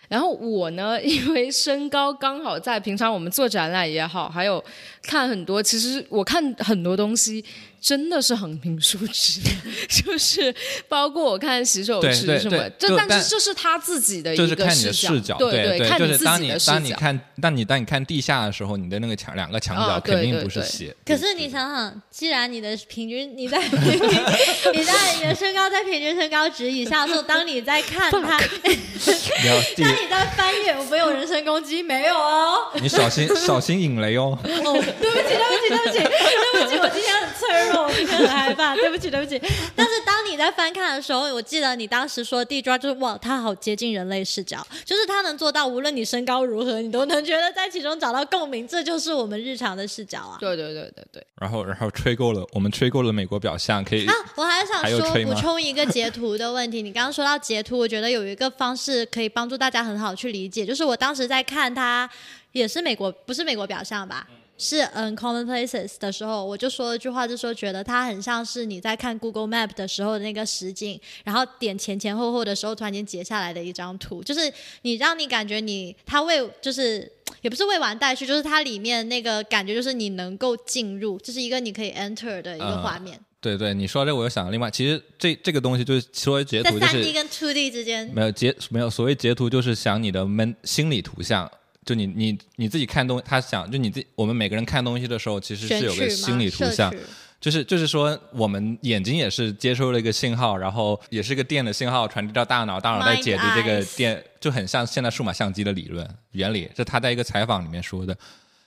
[0.07, 4.63] 然后我呢，因为身高刚好在平常我们做展览也好，还有
[5.01, 7.43] 看很多，其实我看很多东西
[7.81, 9.49] 真的是横平竖直的，
[9.87, 10.53] 就是
[10.87, 16.73] 包括我看洗手对对池什么，就但这但是这是他自己的一个就是看你的视视角，对对，看自就是当你己的视角。
[16.73, 20.95] 当你看，当你当你看地下的时候，你的那个墙两个墙角肯定对对不是斜。
[21.05, 32.71] 可是你想想，既然你的平均你在你在你的身高在平均身高值以下的时候，当你在看它，你要地当你在翻阅，我没有人身攻击，没有哦。
[32.81, 34.37] 你小心小心引雷哦。
[34.43, 39.39] 哦，对不起，对不起，对不起，对不起，我今天很脆弱，我很害怕，对不起，对不起。
[39.75, 50.37] 但是当你在翻看的时候，我记得你当时说地抓就是哇，它好接近人类视角，就是它能做到，无论你身高如何，你都能觉得在其中找到共鸣，这就是我们日常的视角啊。
[50.39, 56.81] 对对对对对，然后然后吹够了，我们吹够了美国表象，可以啊，我还想说补充一个截图的问题。
[56.81, 62.09] 你刚刚说到截图，我觉得有一个方式可以帮助大家很好去理解，就是我当时在看它，
[62.51, 64.27] 也是美国，不是美国表象吧？
[64.57, 74.51] 是 Uncommon Places 的时候，我就说了一句话，就说觉得它很像是你在看 Google Map 的时候的那个实景，然后点前前后后的时候，突然间截下来的一张图，就是
[74.83, 77.11] 你让你感觉你它未就是
[77.41, 83.19] 也不是未完待续，就是它里面那个感觉就是你能够进入，这是一个你可以 enter 的一个嗯画面。
[83.41, 91.51] 对对，你说这我又想到另外，其实这这个东西就是所谓截在图，就三 D 跟 Two D 之间，没有截没有所谓截图，就是想你的闷心理图像。
[91.85, 96.93] 就你你你自己看东，他想就你自我们每个人看东西的时候，其实是有个心理图像，
[97.39, 106.69] 就是就是说，我们眼睛也是接收了一个信号，然后也是一个电的信号传递到大脑，大脑在解读这个电，就很像现在数码相机的理论原理。
[106.73, 108.17] 这他在一个采访里面说的。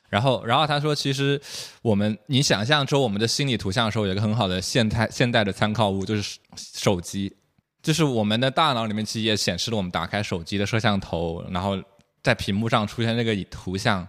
[0.08, 1.38] 然后，然后他说，其实
[1.82, 7.30] 我们你想象出我们的心理图像的时候，有一个很好的现代现代的参考物，就是手机。
[7.82, 11.76] 就是我们的大脑里面其实也显示了我们打开手机的摄像头，然后
[12.22, 14.06] 在屏幕上出现那个图像，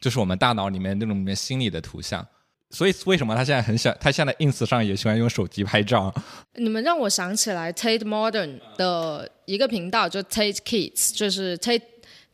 [0.00, 2.26] 就是我们大脑里面那种里面心理的图像。
[2.70, 6.14] 所以为什么他现在很喜欢，他现在 ins 上也喜欢用手机拍照？
[6.56, 11.80] 你们让我想起来 Tate Modern 的一个频道，就 Tate Kids，就是 Tate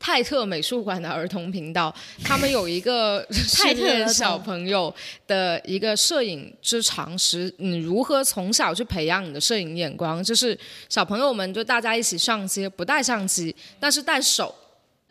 [0.00, 1.94] 泰特美术馆的儿童频道，
[2.24, 4.92] 他们有一个 泰特小朋友
[5.28, 10.20] 的一个摄影之常识，你如何从小去培养你的摄影眼光？
[10.24, 10.58] 就是
[10.88, 14.52] 小朋友们就大家一起上街，不带相机，但是带手。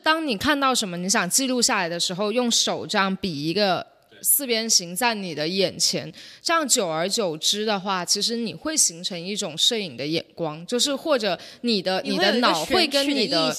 [0.03, 3.85] 当你看到什么你想记录下来的时候，用手这样比一个
[4.21, 13.55] 四边形在你的眼前，这样久而久之的话，其实你会形成一种摄影的眼光，就是或者你的你的脑会跟你的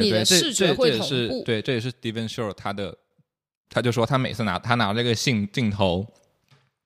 [0.00, 1.04] 你的视觉会同步。
[1.06, 2.96] 是对，这也是 Steven Shore 他的，
[3.68, 6.06] 他就说他每次拿他拿这个镜镜头，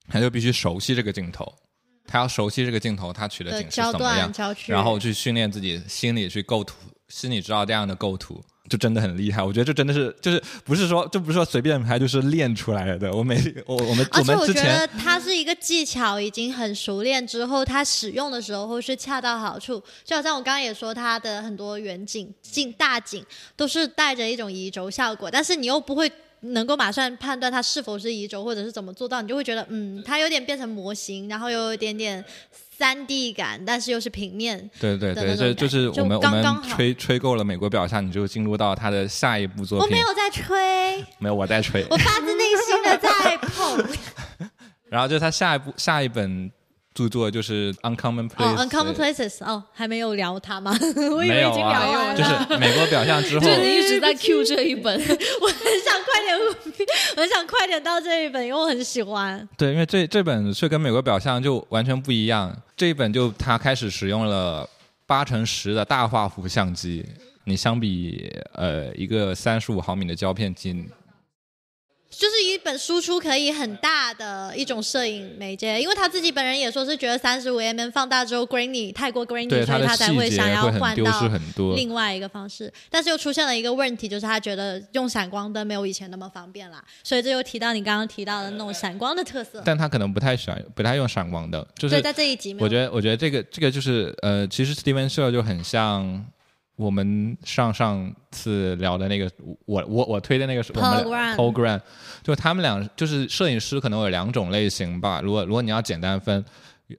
[0.09, 1.51] 他就必须熟悉这个镜头，
[2.07, 4.31] 他要熟悉这个镜头，他取的的景是怎么样，
[4.67, 6.77] 然后去训练自己心里去构图，
[7.09, 9.43] 心里知道这样的构图，就真的很厉害。
[9.43, 13.13] 我觉得这真的是就是不是说就不是说随便拍，就是练出来的。
[13.13, 13.37] 我每
[13.67, 19.83] 我我们而且我们之前觉得它是一个技巧，已经很熟练之后，它使用的时候会是恰到好处。
[20.05, 23.25] 就好像我刚刚也说，它的很多远景、近大景
[23.57, 26.11] 都是带着一种移轴效果，但是你又不会
[26.41, 32.25] 能够马上判断它是否是移轴，或者是怎么做到，你就会觉得，嗯，它有点变成模型，然后又有一点点
[32.83, 34.59] 三 D 感，但是又是平面。
[34.81, 39.87] 对对对，这就是我们我们吹吹够了美国表象，你就进入到他的下一部作品。
[39.87, 41.87] 我没有在吹，没有我在吹。
[41.89, 43.87] 我发自内心的在捧。
[44.91, 46.51] 然后就是他下一部下一本
[46.95, 48.37] 著作就是《Uncommon Places》。
[48.45, 50.77] 哦，Uncommon Places，哦，还没有聊它吗？
[51.13, 52.17] 我以为已经聊啊，完了。
[52.17, 56.39] 就是美国表象之后 就，你一直在 Q 这一本， 我很想快点，
[57.17, 59.49] 我很想快点到这一本，因为我很喜欢。
[59.57, 62.55] 对，因为这这本是跟美国表象就完全不一样。
[62.77, 64.69] 这一本就它开始使用了
[65.07, 67.05] 八乘十的大画幅相机，
[67.45, 70.85] 你相比呃一个三十五毫米的胶片机，
[72.13, 81.31] 就是一本输出可以很大的一种摄影媒介，因为他自己本人也说是觉得三十五 mm 放大之后 grainy 太过 grainy，所以他才会想要换到。
[81.75, 82.73] 另外一个方式。
[82.91, 89.63] 但是又出现了一个问题，就是他觉得用闪光灯没有以前那么方便啦，所以这又提到你刚刚提到的那种闪光的特色。
[89.65, 96.25] 但他可能不太喜欢，不太用闪光灯，就是在这一集，我觉得，我觉得这个这个就是呃，其实 Steven o 就很像
[96.83, 99.31] 我们上上次聊的那个，
[99.67, 101.81] 我我我推的那个是我们 Paul Graham Paul Graham，
[102.23, 105.21] 就他们俩就是摄影师可能有两种类型吧。
[105.23, 106.45] 如果如果你要简单分，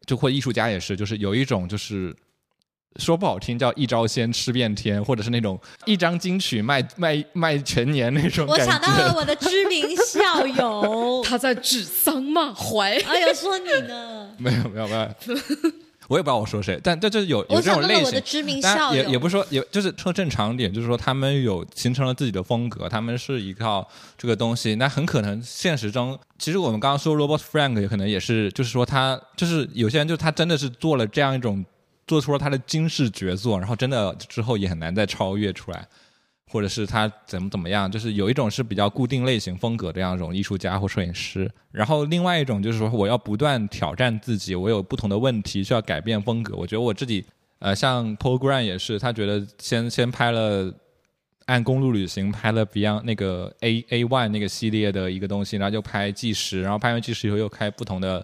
[0.06, 2.16] 就或艺术家也是，就是有一种就是。
[2.98, 8.56] 说不好听叫一招鲜吃遍天，或者是那种一张金曲卖 卖卖全年那种我。
[8.60, 13.00] 想到了我的知名校友， 他在指桑骂槐。
[13.08, 14.30] 哎呀，说你呢？
[14.38, 15.10] 没有没有没有，
[16.14, 18.22] 我也不知道我说谁，但但就是有有这种类型的。
[18.54, 24.76] 也校友，也不是说也就是说正常点，就是说他们有形成了自己的风格，他们是依靠这个东西。
[24.76, 31.66] 那很可能现实中，其实我们刚刚说 Robert Frank 也可能也是，就是说他就是有些人就他真的是做了这样一种，
[32.06, 35.88] 做出了他的惊世绝作，然后真的之后也很难再超越出来。
[36.54, 46.56] 或者是他怎么怎么样，就是有一种是比较固定类型风格的这样一种艺术家或摄影师，然后另外一种就是说我要不断挑战自己，我有不同的问题需要改变风格。
[46.56, 47.26] 我觉得我自己，
[47.58, 50.72] 呃，像 Paul Graham 也是，他觉得先先拍了
[51.48, 58.24] 按公路旅行拍了 Beyond 那个 A A One 那个系列的一个东西，然后就拍纪实，然后拍完纪实以后又开不同的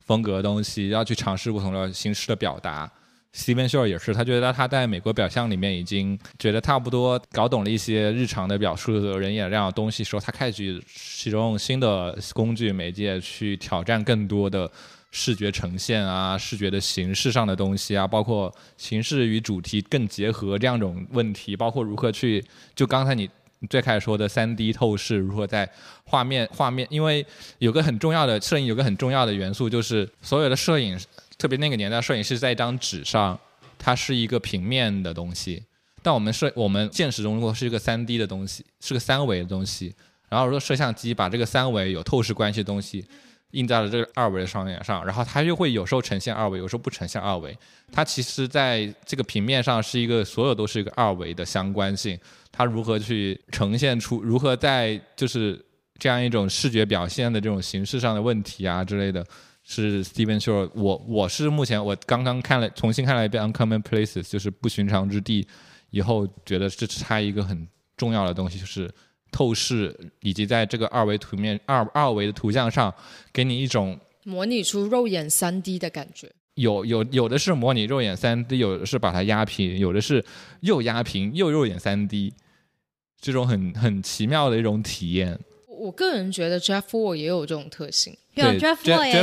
[0.00, 2.90] 风格的东西，要去尝试不同的形式的表达。
[3.34, 14.68] Steven Shore 也是，他觉得他在美国表象里面已经觉得差不多搞懂了一些日常的表述的人眼量的东西时候，他开始去使用新的工具媒介去挑战更多的
[15.10, 22.42] 视觉呈现啊、视觉的形式上的东西啊，包括形式与主题更结合这样一种问题，包括如何去
[22.74, 23.28] 就刚才你
[23.68, 25.70] 最开始说的三 D 透视，如何在
[26.04, 27.24] 画面画面，因为
[27.58, 30.98] 有个很重要的摄影有个很重要的元素就是所有的摄影。
[31.38, 33.38] 特别那个年代，摄影是在一张纸上，
[33.78, 35.62] 它是一个平面的东西。
[36.02, 39.94] 但我们摄我们现实中如果是一个三 D 的东西，是个三维的东西，
[40.28, 43.04] 然后如果摄像机把这个三维有透视关系的东西
[43.52, 47.56] 印在了这个二维的双眼上，然后它又会有时候呈现二维，有时候不呈现二维。
[47.90, 52.18] 它其实在这个平面上是一个所有都是一个二维的相关性，
[52.52, 55.58] 它如何去呈现出，如何在就是
[55.98, 59.26] 这样一种视觉表现的这种形式上的问题啊之类的，
[59.70, 60.70] 是 Steven Shore。
[60.74, 65.46] 我我是目前我刚刚看了重新看了一遍《Uncommon Places》，就是不寻常之地，
[65.90, 68.90] 以后觉得这是它一个很重要的东西，就是
[69.30, 72.92] 透视以及在这个二维图面二二维的图像上，
[73.30, 76.32] 给你一种模拟出肉眼三 D 的感觉。
[76.54, 80.24] 有有有的是模拟肉眼三 D，有的是把它压平，有的是
[80.62, 82.32] 又压平又肉眼三 D，
[83.20, 85.38] 这种很很奇妙的一种体验。
[85.68, 88.16] 我个人觉得 Jeff Wall 也有这种特性。
[88.42, 88.76] 有 Jeff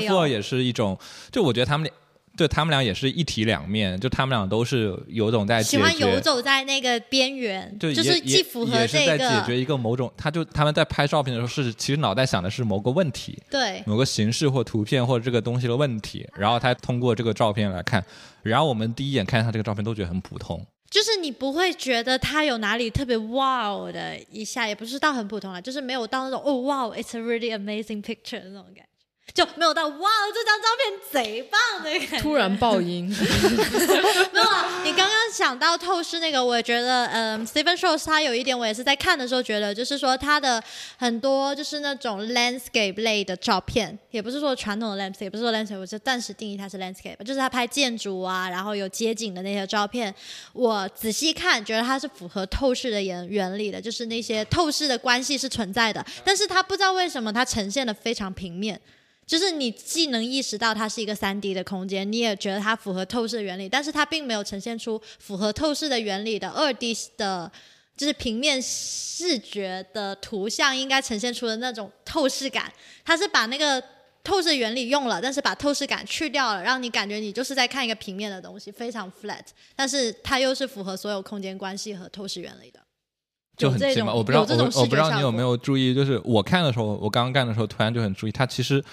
[0.08, 0.98] Wall 也是一种，
[1.32, 1.94] 就我觉得他们俩，
[2.38, 6.20] 对他们俩也是一体两面，就他们俩都是有种在解喜欢游。
[6.20, 18.04] 走在那个边缘，就就是既符合也是在这个解决一个某种，他就他们在拍照片的时候是其实脑袋想的是某个问题，对某个形式或图片或者这个东西的问题，然后他通过这个照片来看，
[18.44, 28.86] 然后我们第一眼看他这个照片都觉得很普通，就是你不会觉得他有哪里特别哇哦的一下，也不是到很普通了，就是没有到那种哦哇哦，it's a really amazing picture 的那种感觉，
[29.34, 32.20] 就没有到哇哦，这张照片贼棒的感觉。
[32.20, 33.10] 突然爆音，
[34.32, 40.64] 没有啊，你刚刚想到透视那个，我也觉得，嗯，Steven s h o w s 他有一点，我也是在看的时候觉得，就是说他的
[40.98, 50.14] 很多就是那种 landscape 类的照片，也不是说传统的 landscape，也不是说 landscape，我就暂时定义它是 landscape，就是他拍建筑啊，然后有街景的那些照片，
[50.54, 58.80] 我仔细看，觉得它是符合透视的原原理的，就是那些透视的关系是存在的，但是他不知道为什么他呈现的非常平面。
[59.26, 67.52] 就是你既能意识到它是一个三 D 的空间，你也觉得它符合透视原理，但是它并没有呈现出符合透视的原理的二 D 的，
[67.98, 72.72] 就是平面视觉的图像应该呈现出的那种透视感。
[73.04, 73.84] 它是把那个
[74.24, 79.46] 透视原理用了，但是把透视感去掉了，让你感觉你就是在看一个平面的东西，非常 flat，
[79.76, 82.80] 但是它又是符合所有空间关系和透视原理的。
[83.58, 84.14] 就很奇妙。
[84.14, 88.84] 我不知道，这种我我不知道你有没有注意，就是我看的时候，我刚刚干的时候，突然就很注意，它其实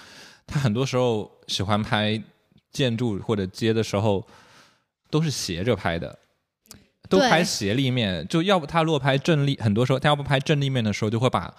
[0.47, 2.23] 他很多时候喜欢拍
[2.71, 4.27] 建筑或者街的时候，
[5.11, 6.19] 都是斜着拍的。
[7.09, 11.55] 都拍斜立面，就要不他如果拍正立，很多时候他要不拍正立面的时候，就会把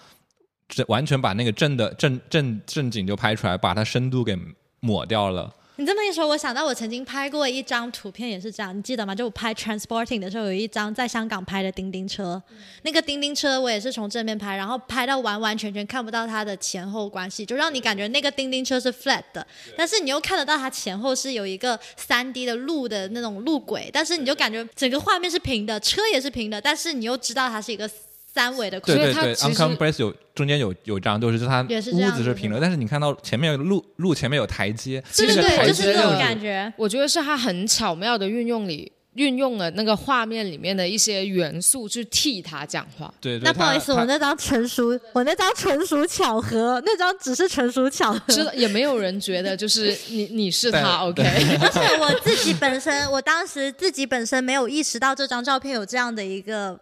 [0.68, 4.36] 这完全把那个正的正正正景就拍出来，把它深度给
[4.80, 5.54] 抹掉了。
[5.78, 9.15] 你这么一说，我想到我曾经拍过一张图片，也是这样，你记得吗？
[9.15, 12.39] 就我拍 transporting 的时候，有一张在香港拍的叮叮车，
[12.84, 19.45] 那个叮叮车我也是从正面拍，然后拍到完完全全看不到它的前后关系，就让你感觉那个叮叮车是 flat 的，
[19.76, 27.89] 但是你又看得到它前后是有一个三 D 的路的那种路轨，但是你就感觉整个画面是平的，车也是平的，但是你又知道它是一个
[28.34, 29.04] 三维的空间。
[29.04, 36.72] 对对对所以它其实，Uncommon Place 有中间有有张，就是它屋也是这样子子是平的，但是你看到前面路路前面有台阶，对对对，就是这种感觉。
[36.78, 43.14] 我觉得是他很巧妙的运用里运用了那个画面里面的一些元素去替他讲话。
[43.22, 48.20] 对对，那不好意思，我那张纯属我那张纯属巧合，那张只是纯属巧合。
[48.28, 51.22] 知道也没有人觉得就是你你是他，OK？
[51.62, 56.80] 而且 我自己本身， 我当时自己本身没有意识到这张照片有这样的一个，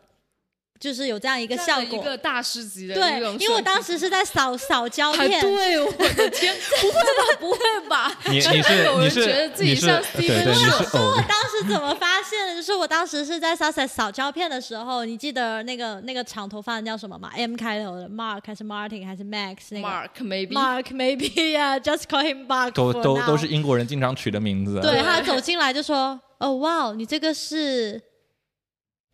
[0.82, 2.00] 就是有这样一个效果。
[2.00, 7.38] 一个大师级的对因为我当时是在扫扫胶片，对，我的天， 不会吧？
[7.40, 7.58] 不会
[7.88, 8.12] 吧？
[8.32, 12.56] 你 真的你是有人你是觉得自己像对 Steven 对你 Shaw 是偶我当时怎么发现的？
[12.56, 22.24] 就是我当时是在 Sussex 扫胶片的时候，你记得那个那个长头发的叫什么吗？M 开头的 Mark 还是 Martin 还是 Max 那个 Mark maybe Mark maybe yeah，just call
[22.24, 24.80] him Mark 都都都是英国人经常取的名字。
[24.82, 28.02] 对他走进来就说：“哦，哇，你这个是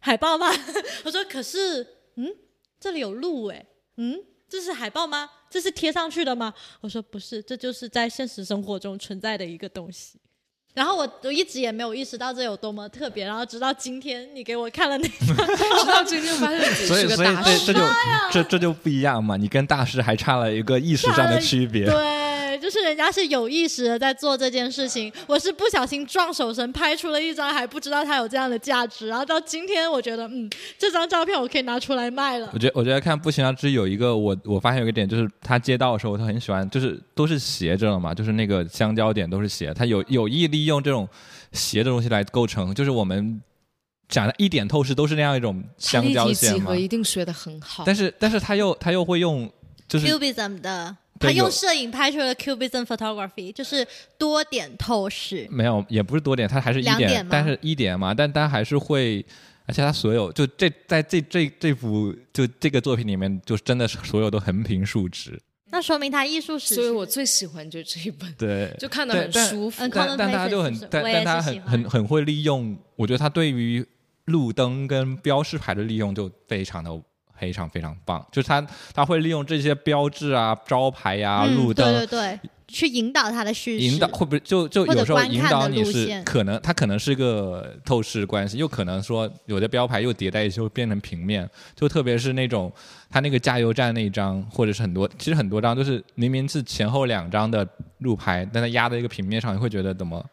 [0.08, 0.50] 海报吗？”
[1.04, 1.86] 我说：“可是，
[2.16, 2.34] 嗯，
[2.80, 3.66] 这里有路哎，
[3.98, 5.30] 嗯，这是海报吗？
[5.50, 10.18] 这是贴上去的吗？”我说：“不是，这就是在现实生活中存在的一个东西。”
[10.74, 17.80] 然后我我一直也没有意识到这有多么特别，然后直到今天你给我看了那张， 直到今天发现自己所以所以大师这这。
[17.80, 17.86] 就
[18.32, 21.86] 这这就不一样嘛，你跟大师还差了一个意识上的区别。
[21.86, 21.96] 对，
[22.68, 32.60] 就是人家是有意识的在做这件事情， 我是不小心撞手神拍出了一张，还不知道它有这样的价值，然后到今天我觉得，嗯，这张照片我可以拿出来卖了我。
[32.60, 41.08] 觉得我觉得看《不行啊之》有一个我我发现有一个点，就是他接到的时候，他很喜欢，就是都是斜着了嘛，就是那个相交点都是斜，他有有意利用这种
[41.54, 43.42] 斜的东西来构成，就是我们
[44.10, 46.76] 讲的一点透视都是那样一种相立体交线嘛几何。
[46.76, 47.86] 一定学得很好。
[47.86, 49.50] 但是但是他又他又会用，
[49.88, 50.06] 就是
[51.20, 53.86] 他用摄影拍出了 Cubism photography，就是
[54.18, 55.48] 多点透视。
[55.50, 59.26] 没有，也不是多点，它还是一点，点但是一点嘛，但它还是会，
[59.66, 65.40] 而且他所有就这在这这这幅就这个作品里面，就真的是所有都横平竖直，
[65.70, 69.84] 那说明他艺术史，所以我最喜欢就这一本，对，就看得很舒服。
[69.84, 73.86] 嗯但但他就很但但他很很很会利用，我觉得他对于
[74.26, 76.90] 路灯跟标识牌的利用就非常的
[77.40, 81.86] 非常非常棒，就是他他会利用这些标志啊、招牌呀、嗯路灯。
[81.94, 92.72] 对对对，去引导他的叙事，引导会不会就就有时候引导你是可能他可能是个透视关系，又可能说有的标牌又叠在一起会变成平面，就特别是那种
[93.10, 97.66] 他那个加油站那一张，或者是很多其实很多张都是明明是前后两张的
[98.00, 100.24] 路牌，但它压在一个平面上，你会觉得怎么？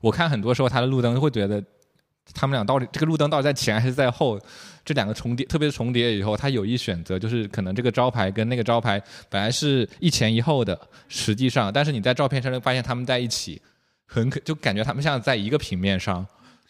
[0.00, 1.60] 我看很多时候他的路灯会觉得
[2.32, 4.38] 他们俩到底这个路灯到底在前还是在后？
[4.86, 13.60] 这两个重叠，特别是重叠以后，他有意选择，就是可能这个招牌跟那个招牌本来是一前一后的，实际上，但是你在照片上会发现他们在一起，
[14.06, 16.24] 很可就感觉他们像在一个平面上。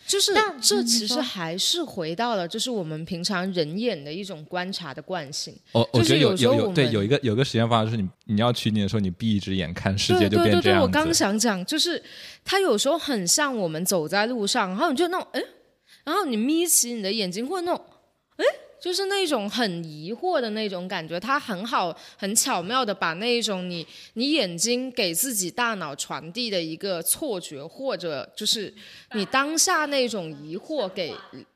[0.07, 5.53] 就是但这其实还是回到了，就是我们平常人眼的一种观察的惯性。
[5.73, 10.87] 哦我就是觉得有有时候有有对有一个有个实验方法，就是你你要取景的时候，你闭一只眼看世界就对对对对，变这样子。
[10.87, 12.01] 我刚想讲，就是
[12.45, 15.43] 它有时候很像我们走在路上，然后你就那种哎，
[16.05, 17.85] 然后你眯起你的眼睛，或者那种
[18.37, 18.45] 哎，
[18.78, 21.18] 就是那种很疑惑的那种感觉。
[21.18, 28.72] 他很好、很巧妙的把那一种你你眼睛给自己大脑传递的一个错觉，或者就是
[29.12, 31.14] 你当下那种疑惑给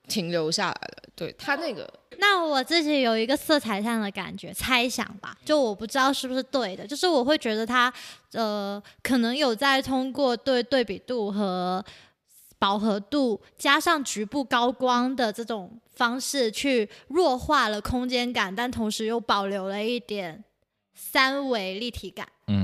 [0.08, 1.02] 停留下来了。
[1.14, 1.88] 对他那个。
[2.18, 7.90] 那我自己有一个色彩上的感觉，猜想吧，就我不知道是不是对的，就是我会觉得他，
[8.32, 11.82] 呃，可能有在通过对对比度和
[12.60, 20.44] 饱和度加上局部高光的这种方式去弱化了空间感，但同时又保留了一点
[20.94, 22.28] 三维立体感。
[22.48, 22.59] 嗯，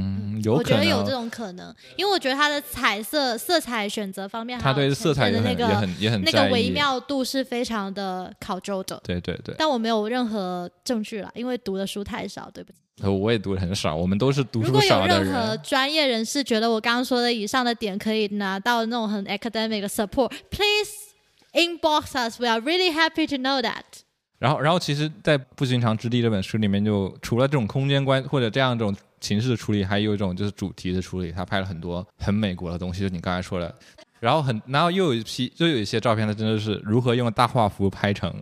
[0.47, 6.71] 有我可能觉得有这种可能，因为我觉得它的彩色色彩选择方面，他对色彩的那个也很也很那个微。
[6.77, 9.01] 妙度是非常的考究的。
[9.03, 12.79] 对对对，但我没有任何证据了，因为读的书太少，对不起。
[13.03, 15.57] 呃我也读的很少，我们都是读书如果有任何。
[15.59, 20.93] 专业人士觉得我刚刚说的以上的点可以拿到那种很 academic 的 support，please
[21.55, 22.39] inbox us.
[22.39, 23.83] We are really happy to know that.
[24.39, 31.33] 然后，然后其实，在《不寻常之地》这本书里面就，除了这种空间观或者这样一种形式的处理，还有一种就是主题的处理。
[31.33, 33.75] 他拍了很多很美国的东西，就你刚才说的。
[34.19, 38.35] 然后很，然后又有一批，又有一些照片，它真的是如何用大画幅拍成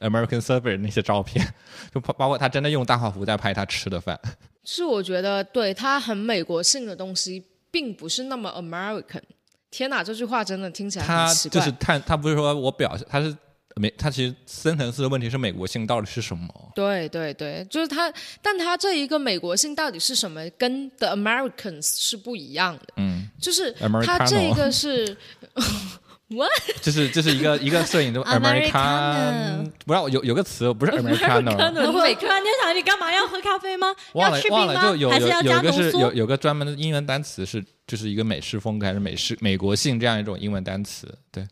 [0.00, 1.46] American Survey 那些照片，
[1.92, 4.18] 就包包括他真的用大画幅在拍他吃的饭。
[4.64, 9.22] 是我觉得对他很美国性的东西，并不是那么 American。
[9.70, 11.58] 天哪，这句话真的听起来他很奇怪。
[11.58, 13.34] 就是探，他不是说我表现，他是
[13.76, 16.48] 美，它其实深层次的问题是美国性到底是什么？
[16.74, 22.94] 对对对，就是它，但它这一个美国性到底是什么，跟 The Americans 是不一样的。
[22.96, 25.16] 嗯，就是它 Americano 这个是
[26.80, 33.94] 就是这是一个一个摄影的 American，不知道有有个词不是 Americano，我突然间想，你干嘛要喝咖啡吗？
[34.14, 35.70] 忘了忘了，就有还是有有一个？
[35.72, 41.46] 是有有个专门的英文单词是就是一个美式风格还是美式美国性这样一种英文单词，对，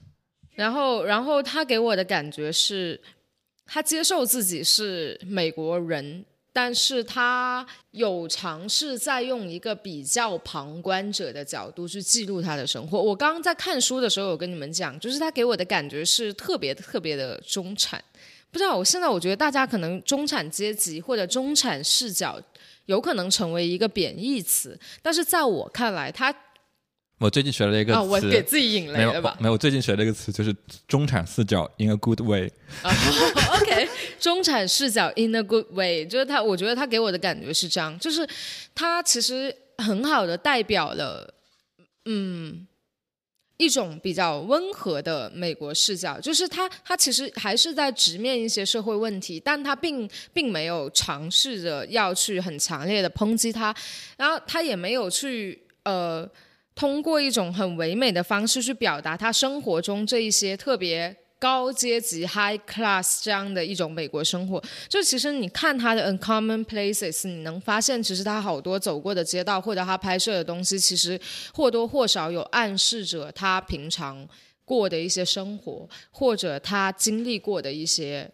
[0.60, 3.00] 然后，然后他给我的感觉是，
[3.64, 13.00] 他接受自己是美国人，但是他有尝试在用一个比较旁观者的角度去记录他的生活。
[13.00, 17.98] 我刚刚在看书的时候有跟你们讲，就是他给我的感觉是特别特别的中产。
[18.50, 22.38] 不知道，我现在我觉得大家可能中产阶级或者中产视角
[22.84, 26.30] 有可能成为一个贬义词，但是在我看来，他
[27.20, 29.36] 我最近学了一个啊，我，给自己引雷了吧？
[29.38, 30.56] 没有，我最近学了一个词就是
[30.88, 38.26] 中产视角 in a good way，OK， 中产视角 in a good way，就是他，我觉得他给我的感觉是这样，就是
[38.74, 41.34] 他其实很好的代表了，
[42.06, 42.66] 嗯，
[43.58, 53.76] 一种比较温和的美国视角，就是他他其实还是在直面一些社会问题，但他并并没有尝试着要去很强烈的抨击他，
[54.16, 56.26] 然后他也没有去呃。
[56.74, 64.62] 通过一种很唯美的方式去表达他生活中这一些特别高阶级 high class 这样的一种美国生活。
[64.88, 71.20] 就其实你看他的 Uncommon Places，你能发现其实他好多走过的街道或者他拍摄的东西，其实
[71.52, 74.26] 或多或少有暗示着他平常
[74.64, 78.30] 过的一些生活，或者他经历过的一些。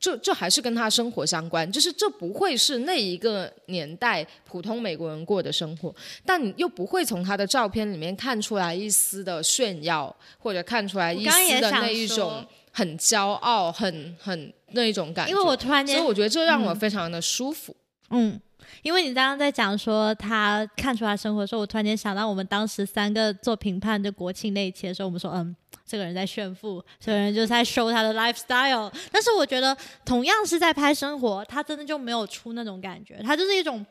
[0.00, 5.94] 这这还是跟他生活相关，就是这不会是那一个年代普通美国人过的生活，
[6.24, 12.42] 但你又不会从他的照片里面看出来一丝的炫耀，或者看出来一丝的那一种
[12.72, 15.30] 很骄傲、很很那一种感觉。
[15.32, 17.76] 因为我突然间所以我觉得这让我嗯非常的舒服。
[18.08, 18.40] 嗯，
[18.82, 25.54] 因为你刚刚在讲说他看出他生活的时候，我突然间想到我们当时三个做评判的国庆那一期的时候，我们说，嗯，
[25.90, 28.88] 这个人在炫富，这个人就是在 show 他的 lifestyle。
[29.10, 33.84] 但是我觉得同样是在拍生活，他真的就没有出那种感觉，他就是一种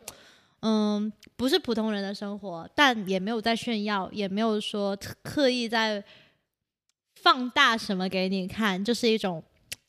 [0.61, 6.01] 嗯，不是普通人的生活，但也没有在炫耀，也没有说特刻意在
[7.21, 9.43] 放大什么给你看，就是一种，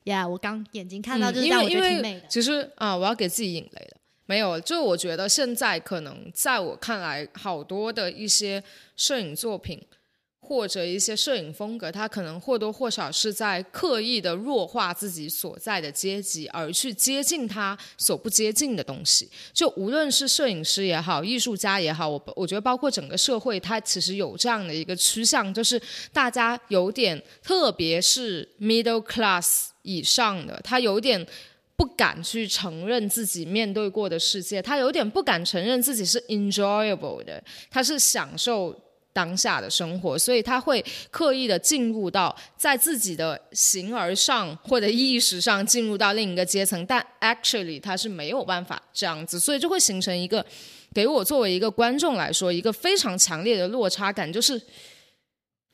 [0.04, 2.26] 呀，我刚眼睛看到，嗯就是让我觉得挺美的。
[2.26, 3.96] 其实啊，我要给自己引雷的。
[4.26, 8.62] 没有，就我觉得现在可能在我看来，好多的一些
[8.96, 9.80] 摄影作品
[10.50, 19.30] 或者一些摄影风格，它可能或多或少是在刻意的弱化自己所在的阶级，而去接近他所不接近的东西。
[19.52, 25.80] 就无论是摄影师也好，艺术家也好，我我觉得包括整个社会，它其实有这样的一个趋向，就是
[26.12, 31.24] 大家有点，特别是 middle class 以上的，他有点。
[31.76, 38.78] 不敢去承认自己面对过的世界，他有点不敢承认自己是 enjoyable 的，他是享受
[39.12, 50.44] 当下的生活，所以他会刻意的进入到在自己的形而上或者意识上进入到另一个阶层，但 actually 他是没有办法这样子，所以就会形成一个
[50.94, 54.60] 给我作为一个观众来说一个非常强烈的落差感，就是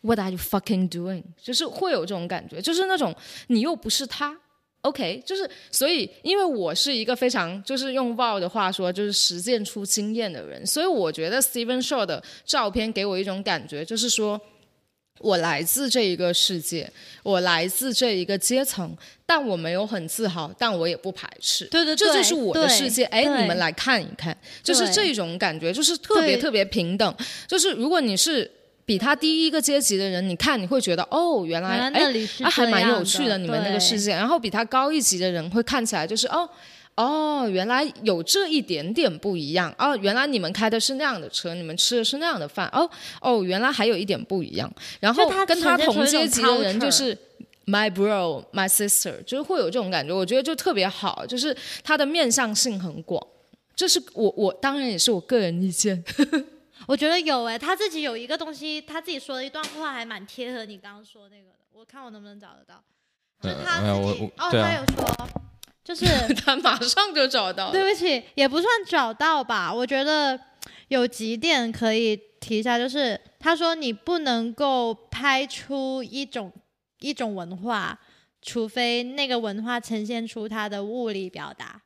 [0.00, 1.22] What are you fucking doing？
[1.42, 3.14] 就是会有这种感觉，就是那种
[3.48, 4.38] 你又不是他。
[4.86, 14.40] OK，就是所以，因为我是一个非常就是用 Val 的话说，就是实践出经验的人，所以我觉得 Steven Shaw 的照片给我一种感觉，就是说
[15.18, 16.88] 我来自这一个世界，
[17.24, 21.64] 我来自这一个阶层，但我没有很自豪，但我也不排斥。
[21.64, 27.16] 对对对，这就是我的世界，哎，你们来看一看，就是这种感觉，就是特别特别平等。
[27.48, 28.48] 就是如果你是
[28.86, 31.90] 比他低一个阶级的人，你看你会觉得哦，原来
[32.48, 34.12] 还蛮有趣的你们那个世界。
[34.12, 36.48] 然后比他高一级的人会看起来就是哦。
[36.98, 39.94] 哦，原来有这一点点不一样哦！
[39.98, 42.88] 原来你们开的是那样的车，你们吃的是那样的饭哦
[43.20, 44.72] 哦，原来还有一点不一样。
[44.98, 47.14] 然后他跟他同阶级的人就是
[47.66, 50.10] my bro, my sister，就是会有这种感觉。
[50.10, 53.22] 我觉得就特别好，就是他的面向性很广。
[53.74, 56.02] 这是我我当然也是我个人意见。
[56.86, 61.56] 我觉得有哎、他自己有一个东西，他自己说的一段话还蛮贴合你刚刚说那个的。
[61.72, 62.82] 我看我能不能找得到，
[63.40, 65.28] 就他自己哦，他有说，
[65.84, 67.70] 就是 他马上就找到。
[67.70, 69.72] 对不起，也不算找到吧。
[69.72, 70.38] 我觉得
[70.88, 76.52] 有几点可以提一下，就是他说你不能够拍出一种
[77.00, 77.98] 一种文化，
[78.40, 81.82] 除非那个文化呈现出它的物理表达。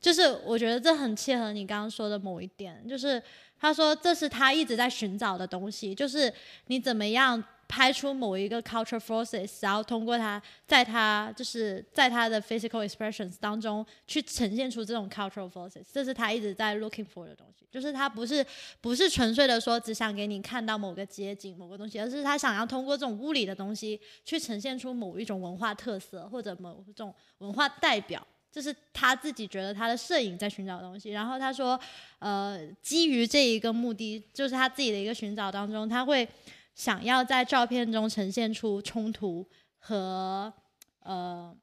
[0.00, 3.22] 就是我觉得这很切合你刚刚说的某一点，就是
[3.60, 6.32] 他说这是他一直在寻找的东西，就是
[6.68, 17.66] 你怎么样拍出某一个 cultural forces，然后通过他，在他就是在他的 physical expressions 当中去呈现出这种 cultural forces，这是他一直在 looking for 的东西。
[17.70, 18.44] 就是他不是
[18.80, 28.26] 不是纯粹的说只想给你看到某个街景、某个东西，而是他想要通过这种物理的东西去呈现出某一种文化特色或者某种文化代表。
[28.52, 31.10] 这是他自己觉得他的摄影在寻找东西。
[31.10, 31.78] 然后他说，
[32.18, 36.28] 呃，基于这一个目的，就是他自己的一个寻找当中，他会
[36.74, 39.48] 想要在照片中呈现出冲突
[39.78, 40.52] 和
[41.00, 41.56] 呃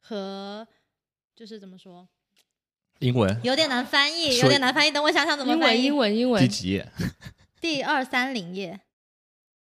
[0.00, 0.66] 和
[1.34, 2.08] 就是怎么说，
[3.00, 4.90] 英文有点难翻译，有点难翻译。
[4.90, 5.82] 等我想想怎么，翻译。
[5.84, 6.48] 英文，英文第文。
[6.48, 6.88] 几页？
[7.60, 8.80] 第二三零页，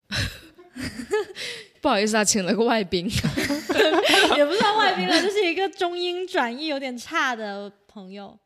[1.81, 3.09] 不好意思啊，请了个外宾。
[4.37, 8.39] 也不算外宾了，就是一个中英转译有点差的朋友。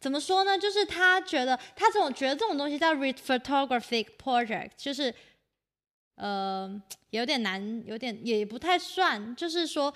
[0.00, 0.58] 怎么说呢？
[0.58, 5.12] 就是他觉得他这种觉得这种东西叫 re photographic project，就是
[6.14, 6.70] 呃
[7.10, 9.92] 有点难，有点也不太算，就是说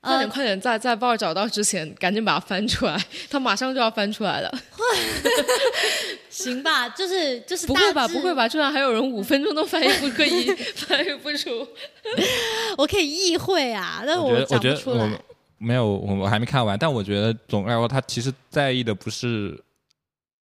[0.00, 2.98] 快点，呃快点，在在报找到之前，赶紧把它翻出来。
[3.28, 4.50] 他马上就要翻出来了。
[6.30, 8.08] 行吧，就是就是不会吧？
[8.08, 8.48] 不会吧？
[8.48, 10.44] 居然还有人五分钟都翻译不可以
[10.74, 11.66] 翻译不出。
[12.78, 15.20] 我可以意会啊，但我，我讲觉得我不出来。
[15.58, 19.60] 没有，我我还没看完，但我觉得总的来说，他其实在意的不是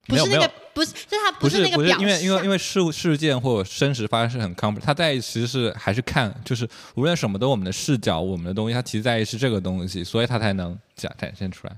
[0.09, 11.77] 不是那个，不是，就是他不不是是那个表象因为因为因为事事件或者真实发生是很 complex，他在意其实是还是看，就是无论什么都我们的视角，我们的东西，他其实在意是这个东西，所以他才能展展现出来。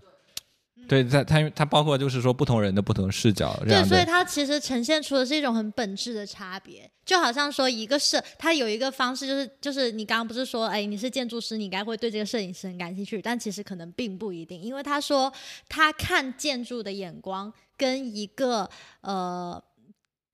[0.91, 15.33] 对，他他他包括就是说不同人的不同视角对，所以它其实呈现出的是一种很本质的差别，就好像说一个摄，它有一个方式，就是就是你刚刚不是说，哎，你是建筑师，你应该会对这个摄影师很感兴趣，但其实可能并不一定，因为他说
[15.69, 18.69] 他看建筑的眼光跟一个
[19.03, 19.63] 呃。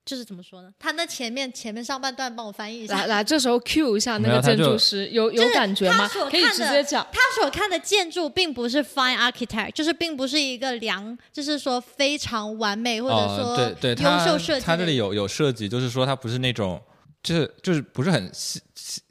[0.07, 0.71] 就是怎么说呢？
[0.79, 3.07] 他那前面前面上半段帮我翻译一下来。
[3.07, 6.31] 来，这时候 Q 一下那个建筑师，有有就是感觉吗他所？
[6.31, 7.05] 可以看的直接讲。
[7.13, 14.67] 他所看的建筑并不是 fine architect，就是并不是一个良，就是说非常完美或者哦，说对对，优秀设计的。
[14.67, 16.81] 他这里有有设计，就是说他不是那种，
[17.21, 18.63] 就是就是不是很现，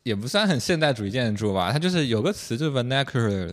[0.04, 3.52] 也不算很现代主义建筑吧，它就是有个词就是 vernacular，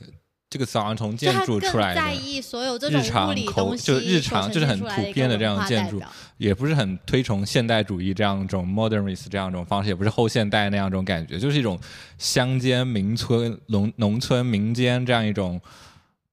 [0.53, 5.99] 这个词好像从建筑出来在的，意所有这种日常物理口东西就日常就是很普遍的这样的建筑
[6.37, 11.81] 也不是很推崇现代主义这样一种 modernist 这样一种方式，也不是后现代那样一种感觉，就是一种
[12.19, 15.59] 乡间民村、农农村民间这样一种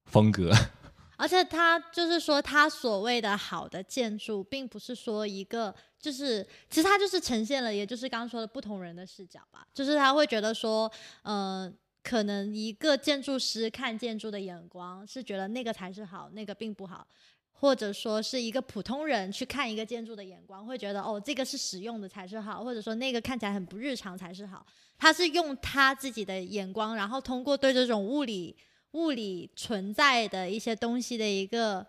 [0.04, 0.52] 风格。
[1.16, 9.66] 而且他就是说，他所谓的好的建筑，并不是说一个，就是其实他就是呈现了，也就是刚刚说的不同人的视角吧。
[9.74, 10.90] 就是他会觉得说，
[11.20, 11.70] 呃，
[12.02, 17.06] 可能一个建筑师看建筑的眼光是觉得那个才是好，那个并不好。
[17.52, 24.64] 或者说是一个普通人去看一个建筑的眼光，会觉得哦，这个是实用的才是好，或者说那个看起来很不日常才是好。
[24.98, 28.56] 他是用他自己的眼光，然后通过对这种物理
[28.92, 31.86] 物理存在的一些东西的一个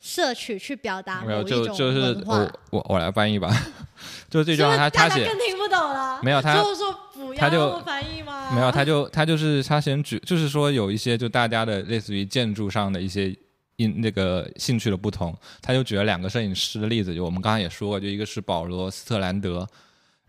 [0.00, 2.16] 摄取，去表达没有，就就是。
[2.24, 3.50] 我我我来翻译吧，
[4.30, 6.20] 就这句话他他写更听不懂了？
[6.22, 8.50] 没有他就是说不要他就翻译吗？
[8.54, 13.36] 没有，他就他就是他先举，就是说有一些就大家的类似于建筑上的一些
[13.74, 19.66] 因那个兴趣的不同，他就举了两个摄影师的例子，就我们刚才也说过，就一个是保罗斯特兰德，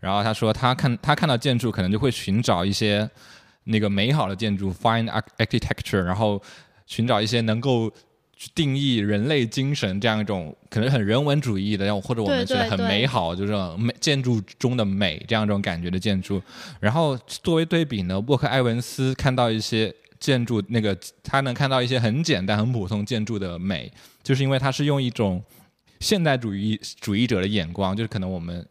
[0.00, 3.08] 然后他说他看他看到建筑可能就会寻找一些
[3.62, 5.08] 那个美好的建筑 （find
[5.38, 6.42] architecture，然后
[6.86, 7.88] 寻找一些能够。
[8.40, 12.86] 去定义人类精神这样一种可能很人文主义的，然后或者我们觉得很对对。
[12.86, 16.40] 对美好，就是美建筑中的美这样一种感觉的建筑，
[16.80, 25.44] 然后作为对比呢，沃克埃文斯看到一些建筑，那个他能看到一些很简单、很普通建筑的美，就是因为他是用一种
[25.98, 28.66] 现代主义主义者的眼光，就是可能我们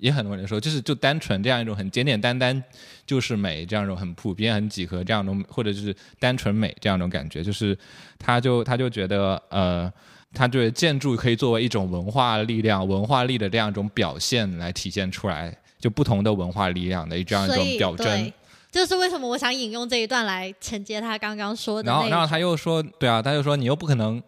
[0.00, 2.62] 也很多人说，就是就单纯这样一种很简简单单
[3.06, 7.76] 就是美，这样一种很普遍、很几何这样一种，或者就是单纯美这样一种感觉，就是
[8.18, 9.92] 他就他就觉得呃。
[10.32, 18.06] 他觉得建筑可以作为一种文化力量、文化力的这样一种表现来体现出来，就不同的文化力量的这样一种表征。
[18.06, 18.32] 对，
[18.70, 24.22] 这是为什么我想引用这一段来承接他刚刚说的然后，然后他又说，对啊，他又说你又不可能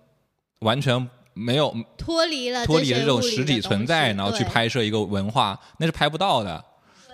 [0.63, 6.65] 完全没有脱离了脱离了这种实体存在，然后去拍摄一个文化，那是拍不到的。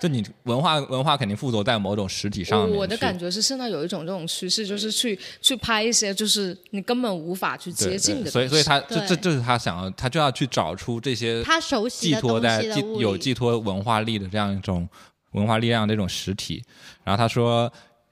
[0.01, 9.17] 就你文化文化肯定附着在某种实体上面我我的感觉是，现在有一种这种趋势，就是去去拍一些就是你根本无法去接近的对所以所以他这这对。
[9.17, 12.63] 这是他想要，他就要去找出这些他熟悉寄托在
[12.97, 14.89] 有寄托文化力的这样一种
[15.33, 16.63] 文化力量的一种实体。
[17.03, 17.69] 然后他说，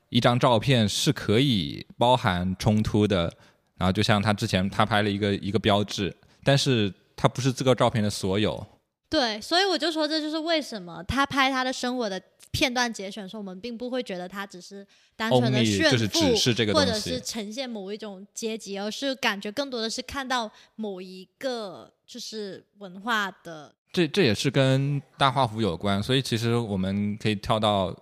[0.09, 3.33] 一张照片是可以包含冲突的，
[3.77, 8.67] 然后就像他之前他拍了一个一个标志，但是他不是这个照片的所有。
[9.09, 12.21] 对，所以我就说这就是为什么他拍他的生活的
[12.51, 27.97] 片段节选的时候，我们并不会觉得他只是单纯的炫就是富，只是这个或者是呈现某一种阶级，而是感觉更多的是看到某一个就是文化的这这也是跟大画幅有关，所以其实我们可以跳到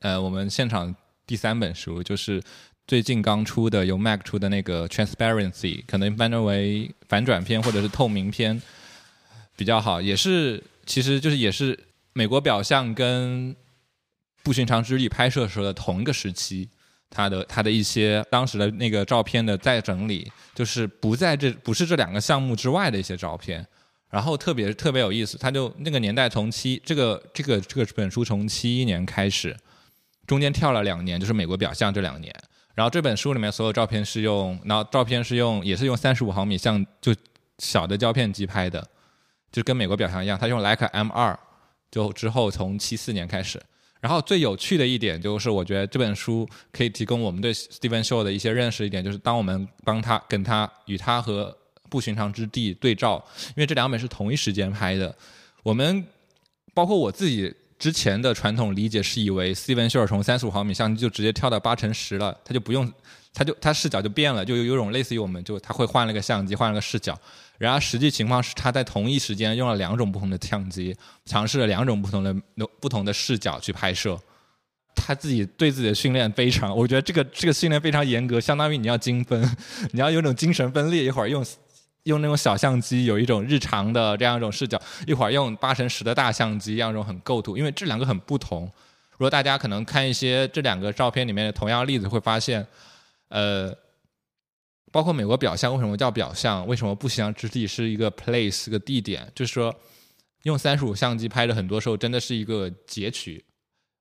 [0.00, 0.92] 呃我们现场
[1.24, 2.42] 第三本书，就是
[2.86, 8.60] 最近刚出的由 Mac 出的那个 Transparency，可能翻译为反转片或者是透明片
[9.56, 11.78] 比较好，也是其实就是也是
[12.12, 13.54] 美国表象跟
[14.42, 16.68] 不寻常之力拍摄时候的同一个时期。
[17.14, 23.62] 他的他的一些当时的那个照片的再整理，就是不在这不是这两个项目之外的一些照片，
[24.08, 29.54] 然后特别特别有意思，他就那个年代从七这个这个这个本书从七一年开始，
[30.26, 32.34] 中间跳了两年，就是美国表象这两年。
[32.74, 37.14] 然后这本书里面所有照片是用，然后照片是用也是用三十五毫米像就
[37.58, 38.86] 小的胶片机拍的，
[39.50, 41.38] 就跟美国表象一样，他用徕卡 M 二，
[41.90, 43.60] 就之后从七四年开始。
[44.00, 51.56] 然后最有趣的一点就是，我觉得这本书可以提供我们对 Steven Show 的一些认识一点，就是当我们帮他跟他与他和
[51.88, 55.14] 不寻常之地对照，因为这两本是同一时间拍的，
[55.62, 56.04] 我们
[56.74, 62.88] 包括我自己之前的传统理解是以为 Steven Shaw 从三十五毫米相机就直接跳到八乘十了，他就不用，
[63.34, 67.18] 他就他视角就变了，就有有种类似于我们就他会换了个相机，换了个视角。
[67.58, 72.32] 然而实际情况是，他在同一时间用了两种不同的相机，尝试了两种不同的
[72.78, 74.16] 不同的视角去拍摄。
[74.94, 79.42] 他自己对自己的训练非常，我觉得这个这个训练非常严格，相当于你要精分，
[79.90, 81.44] 你要有种精神分裂，一会儿用
[82.04, 88.64] 用那种小相机有一种日常的这样一种视角，一会儿用八乘十的大相机，这样一种很构图，因为这两个很不同。
[89.12, 92.66] 如果大家可能看一些这两个照片里面的同样例子，会发现，
[93.28, 93.72] 呃，
[94.90, 99.72] 包括美国表象为什么叫表象，为什么不祥之地是一个 place 一个地点，就是说
[100.42, 103.44] 用三十五相机拍的很多时候真的是一个截取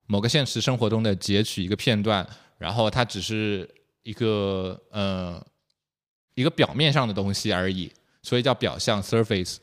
[0.08, 2.28] 某个现实生活中的截取一个片段，
[2.58, 3.70] 然后它只是
[4.02, 5.46] 一个呃
[6.36, 9.58] 一个表面上的东西而已，所以叫表象 surface。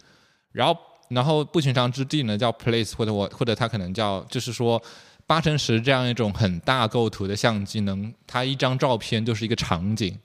[0.53, 0.77] 然后
[1.09, 4.83] 然后不寻常之地呢叫 place，或者我或者它可能叫就是说
[5.27, 10.19] 八乘十这样一种很大构图的相机能，它一张照片就是一个场景，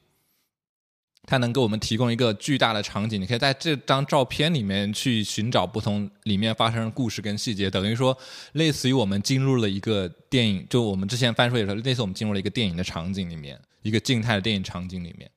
[1.25, 8.17] 它能给我们提供一个巨大的场景，你可以在这张照片里面去寻找不同里面发生的故事跟细节，等于说
[8.53, 15.29] 类似于我们进入了一个电影，就我们之前翻书也说，类似我们进入了一个电影的场景里面，一个静态的电影场景里面，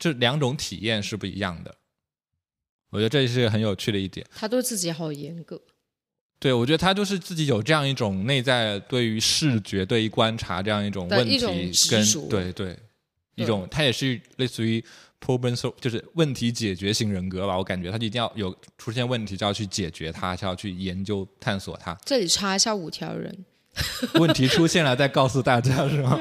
[0.00, 1.72] 这两种体验是不一样的。
[2.90, 4.26] 我觉得这是很有趣的一点。
[4.34, 5.62] 他对自己好严格。
[6.40, 11.38] 对，我觉得他就是自己有这样一种内在对于视觉、对于观察这样一种问题
[11.90, 12.76] 跟对对
[13.34, 14.82] 一种，他也是类似于
[15.20, 17.58] problem sol 就是问题解决型人格吧。
[17.58, 21.94] 我感觉他一定要有出现问题就要去解决它，就要去研究探索它。
[22.06, 23.44] 这里插一下五条人，
[24.14, 26.18] 问题出现了再告诉大家是吗？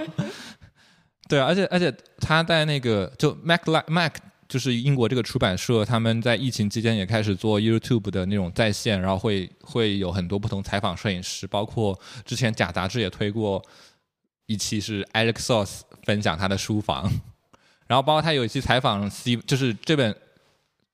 [1.29, 4.15] 对，而且而且他在那个就 Mac Li- Mac
[4.47, 13.63] 就是英国这个出版社，他们在疫情期间也开始做 YouTube 的那种在线，然后会会有很多不同采访摄影师，包括之前假杂志也推过
[14.47, 17.03] 一期是 Alex Soss 分享他的书房，
[17.85, 20.15] 然后包括他有一期采访 Steve，就是这本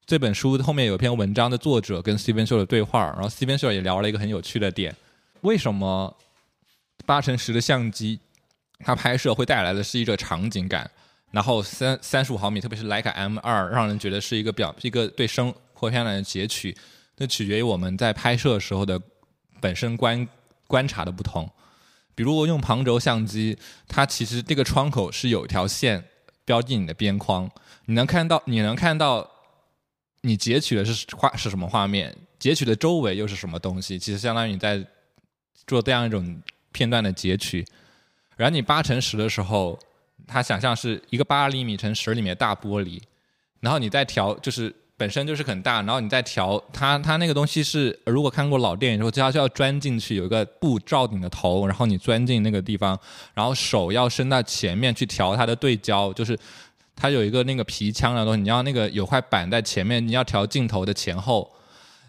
[0.05, 4.93] 这本书后面有篇文章的作者跟 Steven Shaw 的对话，然后 Steven Shaw 也聊了一个很有趣的点，
[5.39, 6.13] 为什么
[7.05, 8.19] 八乘十的相机
[8.85, 10.87] 它拍摄会带来的是一个场景感，
[11.31, 16.77] 然后三三十五毫米，特别是徕卡 M 二，让人觉得是一个表一个对生活片段的截取，
[17.17, 19.01] 那取决于我们在拍摄时候的
[19.59, 20.27] 本身观
[20.67, 21.51] 观察的不同。
[22.13, 23.57] 比如我用旁轴相机，
[23.87, 26.05] 它其实这个窗口是有一条线
[26.45, 27.49] 标记你的边框，
[27.85, 29.27] 你能看到你能看到
[30.21, 34.85] 你截取的是画是什么画面，截取的周围又是什么东西，其实相当于你在
[35.65, 36.39] 做这样一种
[36.71, 37.65] 片段的截取。
[38.35, 39.77] 然后你八乘十的时候，
[40.27, 43.01] 它想象是一个八厘米乘十厘米的大玻璃，
[43.59, 52.99] 然后你再调，就是本身就是很大，然后你再调它，它那个东西是，如果看过老电影之后，它就要钻进去，有一个布罩你的头，然后你钻进那个地方，
[53.33, 56.37] 然后手要伸到前面去调它的对焦，就是
[56.95, 61.51] 它有一个那个皮腔的东西，你要那个有块板在前面，你要调镜头的前后。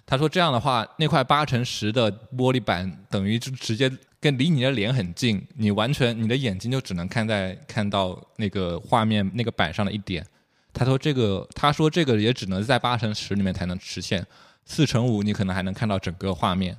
[0.08, 3.90] 他说这样的话，那块八乘十的玻璃板等于就直接
[4.30, 10.24] 离你的脸很近，你完全你的眼睛就只能看在看到那个画面那个板上的一点。
[10.72, 14.26] 他说这个，他说这个也只能在八乘十里面才能实现，
[14.64, 16.76] 四乘五你可能还能看到整个画面，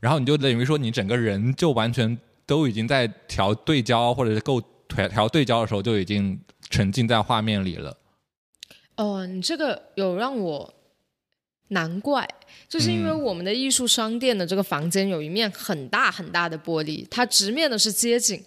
[0.00, 2.16] 然后你就等于说你整个人就完全
[2.46, 7.96] 都已经在调对焦或者是够调调对焦的时候就已经沉浸在画面里了。
[8.96, 10.72] 哦，你这个有让我
[11.74, 12.26] 难怪，
[12.66, 13.22] 就是因为嗯。
[13.22, 18.42] 我们的艺术商店的这个房间有一面很大很大的玻璃，它直面的是街景。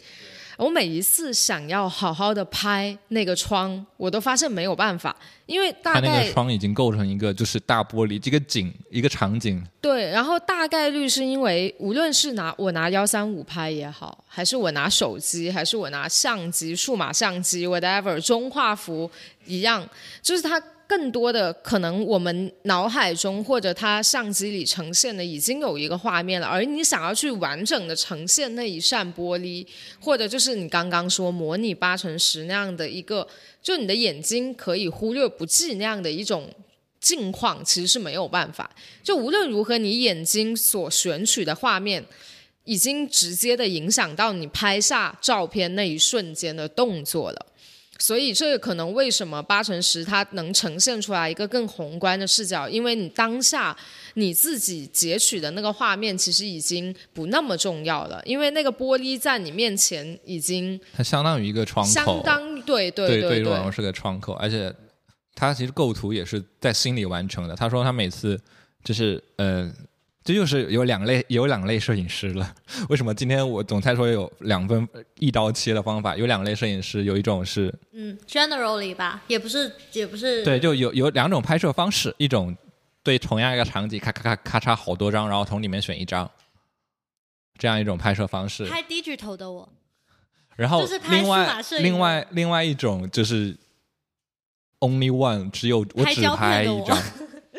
[0.58, 5.16] 我每一次想要好好的拍那个窗，我都发现没有办法，
[5.46, 19.10] 因为大它那概个窗已经构成一个就是大玻璃，这个景一个场景，对，然后大概率是因为无论是拿我拿幺三五拍也好，还是我拿手机，还是我拿相机、数码相机，whatever，中画幅
[19.46, 19.88] 一样，
[20.24, 29.68] 就是它更多的可能我们脑海中或者它相机里呈现的已经有一个画面了，而你想要去完整的呈现那一扇玻璃，
[30.00, 33.28] 或者就是你刚刚说模拟八乘十那样的一个，
[33.62, 36.50] 就你的眼睛可以忽略不计那样的一种
[37.02, 38.70] 境况，其实是没有办法。
[39.04, 42.06] 就无论如何，你眼睛所选取的画面，
[42.64, 47.46] 已经直接的影响到你拍下照片那一瞬间的动作了。
[48.00, 53.76] 所以，这可能为什么八乘十它能呈现出来一个更宏观的视角，因为你当下
[54.14, 64.74] 你自己截取的那个画面其实已经不那么重要了，因为那个玻璃在你面前已经它相当于一个窗口，相当对对对对对我是个窗口，而且
[65.34, 67.56] 他其实构图也是在心里完成的。
[67.56, 68.40] 他说他每次
[68.84, 69.72] 就是呃，
[70.28, 72.54] 这就是有两类有两类摄影师了。
[72.90, 74.86] 为什么今天我总裁说有两分
[75.20, 76.18] 一刀切的方法？
[76.18, 82.54] 有两类摄影师，有一种是嗯，generally 吧，也不是，也不是，对，就有有两种拍摄方式，一种
[83.02, 86.30] 对同样一个场景，咔咔咔咔嚓好多张，然后从里面选一张，
[87.58, 88.66] 这样一种拍摄方式。
[88.66, 89.70] 拍 digital 的我，
[90.58, 91.24] 然后就是拍
[91.64, 93.56] 摄影另外另外一种就是
[94.82, 97.02] only one，只有我只拍一张。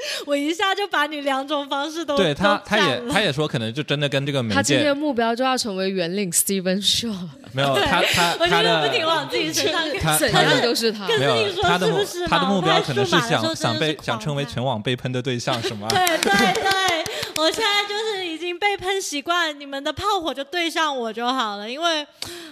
[0.27, 7.15] 我一下就把你两种方式都对他，他也他也说，可能就真的跟这个媒介他今天目标就要成为圆领 Steven Shaw，
[7.53, 11.07] 没有他他我他觉得不停的往自己身上 他他都是他。
[11.07, 15.89] 可没有是你说他的目是不是他的目标可能是想想被想成为全网被喷的对象是吗？
[15.89, 17.05] 对对对，
[17.37, 22.07] 我现在就是已经被喷习惯，你们的炮火就对上我就好了，因为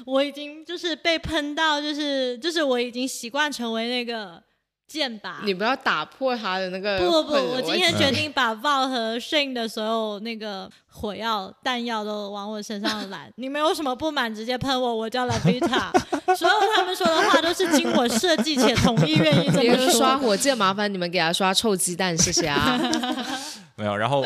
[0.04, 4.40] 我已经就是被喷到，就是就是我已经习惯成为那个
[4.86, 5.40] 剑拔。
[5.44, 13.30] 你不要打破他的那个不不不，我今天 决定把 Val 和 Shane 的所有那个火药、弹药都往我身上揽。
[13.36, 15.90] 你们有什么不满，直接喷我，我叫 Lavita。
[16.36, 20.16] 所有他们说的话都是经我设计且同意，愿意这么别人刷。
[20.16, 22.78] 火箭，麻烦你们给他刷臭鸡蛋，谢谢啊！
[23.76, 24.24] 没有，然后，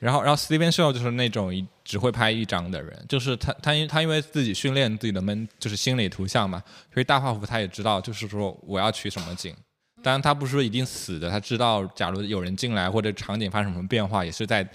[0.00, 9.54] 然后，然后 Steven Show 就是那种一只会拍一张的人，就是他，他因他因为自己训练自己的闷，就是心理图像嘛，所以大画幅他也知道，就是说我要取什么景。
[10.02, 14.66] 当然，他不是说一定死的，他知道，假如有人进来或者场景发生什么变化，也是在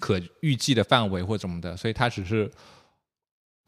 [0.00, 2.50] 可预计的范围或怎么的，所以他只是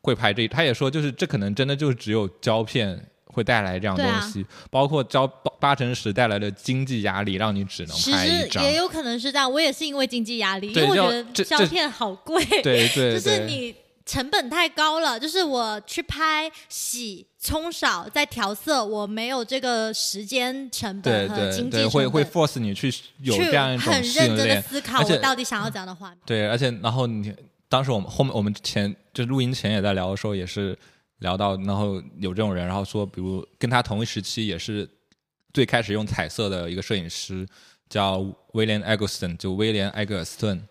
[0.02, 0.48] 会拍这。
[0.48, 8.62] 他也说，就是这可能真的就只有胶片会带来这样东西，包括交八八乘十带来的经济压力，让你只能其拍一张。
[8.62, 13.74] 实也有可能是这样，我也是因为经济压力，因为我觉得胶片好贵，对对对， 就是你
[14.06, 26.18] 成本太高了，就是我去拍洗、冲扫、再调色，我没有这个时间成本和经济成本，会会 force 你去有这样一种很认训真的练，思考我到底想要怎样的画面。
[26.26, 27.34] 对，而且然后你
[27.66, 30.78] 当时我们后面我们前就录音前也在聊的时候，也是
[31.24, 34.88] 聊到，然后有这种人，然后说，比如跟他同一时期也是
[35.54, 37.46] 最开始用彩色的一个摄影师
[37.88, 40.68] 叫威廉艾格斯顿，就威廉艾格斯顿，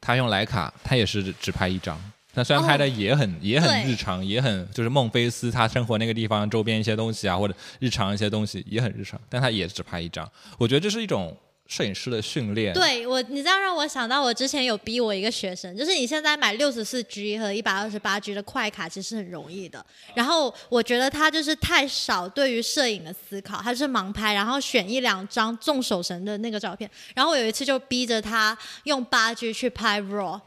[0.00, 2.00] 他用徕卡，他也是只拍一张。
[2.34, 10.26] 那虽然拍的也很、也很日常，也很就是孟菲斯他生活那个地方周边一些东西啊，或者日常一些东西也很日常，但他也只拍一张。
[10.56, 11.36] 我觉得这是一种
[11.72, 12.74] 摄影师的训练。
[12.74, 19.82] 对我，你这样让我想到，我之前有逼我一个学生，就是你现在买六十四 G 和一百二十八 G 的快卡，其实很容易的。
[20.14, 26.90] 然后我觉得他就是太少对于摄影的思考，他是盲拍，然后选一两张重手神的那个照片。
[27.14, 30.38] 然后我有一次就逼着他用八 G 去拍 RAW，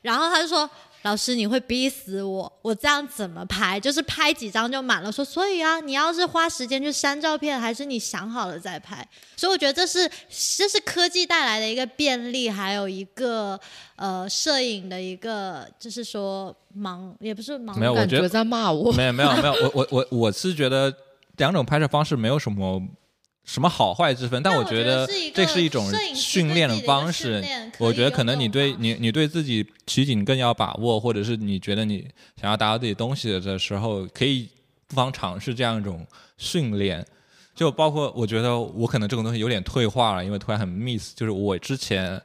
[0.00, 0.68] 然后他就说。
[1.02, 2.60] 老师，你会逼死我！
[2.60, 3.80] 我这样怎么拍？
[3.80, 5.10] 就是拍几张就满了。
[5.10, 9.06] 说，所以啊，你要是花时间去删照片，还是你想好了再拍？
[9.34, 10.10] 所以我觉得这是
[10.56, 13.58] 这是科技带来的一个便利，还有一个
[13.96, 18.92] 呃摄影的一个就是说盲也不是盲，没有我觉得在骂我。
[18.92, 20.94] 没有没有没有，我我我我是觉得
[21.38, 22.78] 两种拍摄方式没有什么
[23.50, 27.44] 什么好坏之分，但但我觉觉得这是一种训练的方式
[27.78, 32.06] 我觉得可能你对你你对自己取景更要把握，或者是你觉得你
[32.40, 34.48] 想要达到自己东西的时候，可以
[34.86, 36.06] 不妨尝试这样一种
[36.38, 37.04] 训练。
[37.54, 42.22] 就包括我觉得我可能这种东西有点退化了，因为突然很 miss，就是我之前。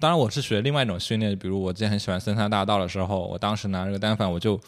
[0.00, 4.58] 当然，我是学另外一种训练，比如我之前很喜欢森山大道的时候，我当时拿这个单反，我就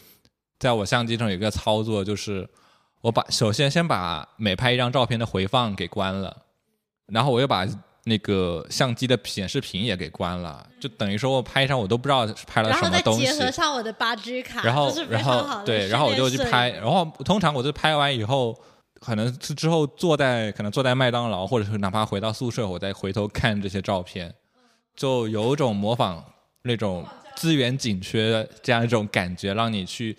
[0.59, 2.45] 在我相机上有一个操作，就是
[3.01, 6.35] 我把首先先把每拍一张照片的回放给关了，
[7.07, 7.67] 然后我又把
[8.05, 13.25] 那个相机的显示屏也给关了，就等于说我拍一张我都不知道是拍了什么东西。
[13.25, 13.45] 然后再结。
[13.45, 18.59] 合上我的八 G 卡，然后然后对，然后我就去拍，然后通常我就拍完以后，
[18.99, 24.33] 可能是之后坐在可能坐在麦当劳，或者是哪怕回到宿舍，我再回头看这些照片，
[24.95, 26.23] 就有一种模仿
[26.63, 30.17] 那种资源紧缺这样一种感觉，让你去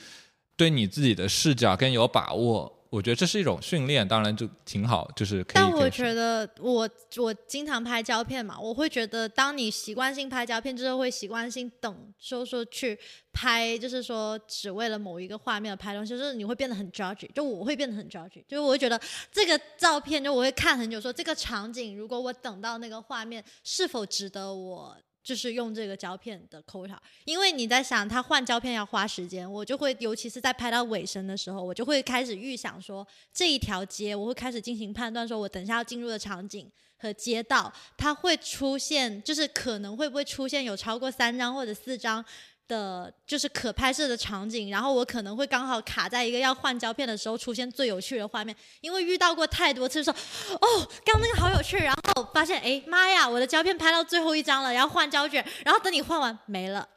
[0.56, 2.78] 对你自己的视角更有把握。
[2.90, 5.54] 我觉得这是一种训练，当然就挺好，就是可以。
[5.54, 6.86] 但我觉得我
[7.16, 12.98] 我经常拍胶片嘛，我会觉得当你习惯性拍胶片之后，会习惯性等说说去
[13.32, 19.00] 拍，就是说只为了某一个画面而拍东西，就是你会变得很 judgy，就我会变得很 judgy，就是我会觉得
[19.30, 24.94] 这个照片就我会看很久，说这个场景如果我等到那个画面是否值得我。
[25.22, 42.24] 就是用这个胶片的抠它，因为你在想它换胶片要花时间，我就会，尤其是在拍到尾声的时候，我就会开始预想说这一条街，我会开始进行判断，说我等一下要进入的场景和街道，它会出现，就是可能会不会出现有超过三张或者四张。
[42.68, 56.88] 的就是可拍摄的场景，然后我可能会刚好卡在一个要换胶片的时候出现最有趣的画面，因为遇到过太多次说，哦，刚那个好有趣，然后发现哎妈呀，我的胶片拍到最后一张了，然后换胶卷，然后等你换完没了，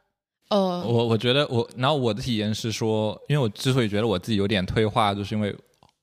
[0.50, 5.54] 哦，我我觉得我，然后我的体验是说，因为我之所以觉得我自己有点退化，就是因为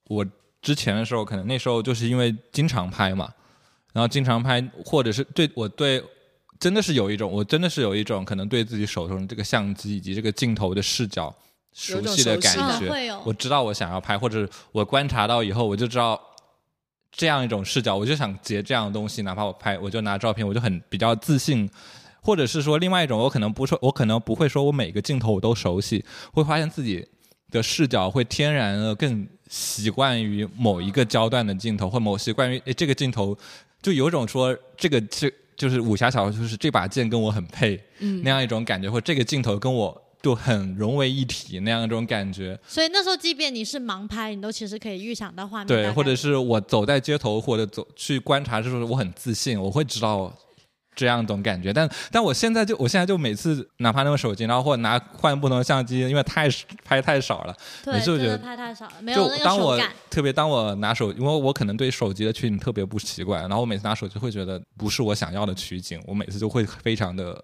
[0.09, 0.25] 我
[0.61, 3.33] 之前的时候，可能那时候就是因为经常拍嘛，
[3.93, 6.03] 然后经常拍，或者是对我对
[6.63, 11.35] 真的是有一种，我真的是有一种可能对自己手中这个相机以及这个镜头的视角
[11.73, 16.17] 熟悉的感觉，我知道我想要拍，或者我观察到以后，我就知道
[17.11, 21.69] 这样一种视角，我就想截这样的东西，哪怕我拍，我就拿照片，我就很比较自信。
[22.21, 27.05] 或者是说另外一种，我可能不说，我可能不会说我每个镜头我都熟悉，会发现自己
[27.51, 33.37] 的视角会天然的更习惯于某一个焦段的镜头，或某习惯于诶这个镜头，
[33.81, 42.57] 就有种说这个这就是武侠小说，就是这把剑跟我很配，嗯那样一种感觉，或这个镜头跟我就很融为一体那样一种感觉。
[42.67, 50.33] 所以那时候，即便你是盲拍，你都其实可以预想到画面对，或者是我走在街头或者走去观察就是，我很自信，我会知道
[50.95, 51.71] 这样一种感觉。
[51.73, 56.47] 但但我现在就我现在就每次哪怕用手机，然后或者拿换不同的相机，因为太
[56.83, 57.55] 拍太少了，
[57.85, 59.79] 每次我觉得拍太少了，没有就那个当我。
[60.09, 67.43] 特别当我拿手，因为我可能对手机的取景特别不习惯，然后我每次拿手机会觉得不是我想要的取景，我每次就会非常的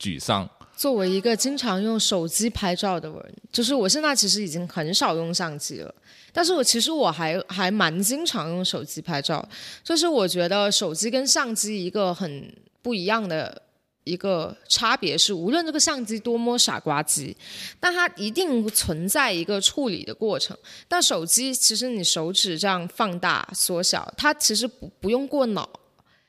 [0.00, 0.48] 沮丧。
[0.76, 5.94] 作为一个经常用手机拍照的人，就是我现在其实已经很少用相机了，
[6.32, 9.46] 但是我其实我还还蛮经常用手机拍照。
[9.82, 12.52] 就是我觉得手机跟相机一个很
[12.82, 13.62] 不一样的
[14.02, 17.36] 一个差别是，无论这个相机多么傻瓜机，
[17.78, 20.56] 但它一定存在一个处理的过程。
[20.88, 25.68] 但手机其实你手指这样放大缩小，它其实不不用过脑。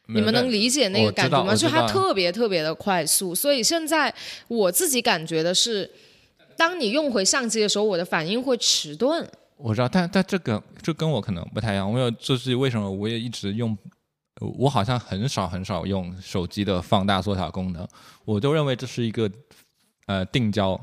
[0.08, 1.56] 你们能理解那个感觉吗？
[1.56, 4.14] 就它特别特别的快速，所以现在
[4.48, 5.90] 我自己感觉的是，
[6.56, 9.28] 当你用回相机的时候，我的反应会迟钝。
[9.58, 11.92] 我知道，但但这个这跟我可能不太一样。
[11.92, 13.76] 我有就是为什么我也一直用，
[14.42, 17.88] 呃我好像很少很少用手机的放大缩小功能，
[18.26, 19.32] 我就认为这是一个
[20.08, 20.80] 呃定焦，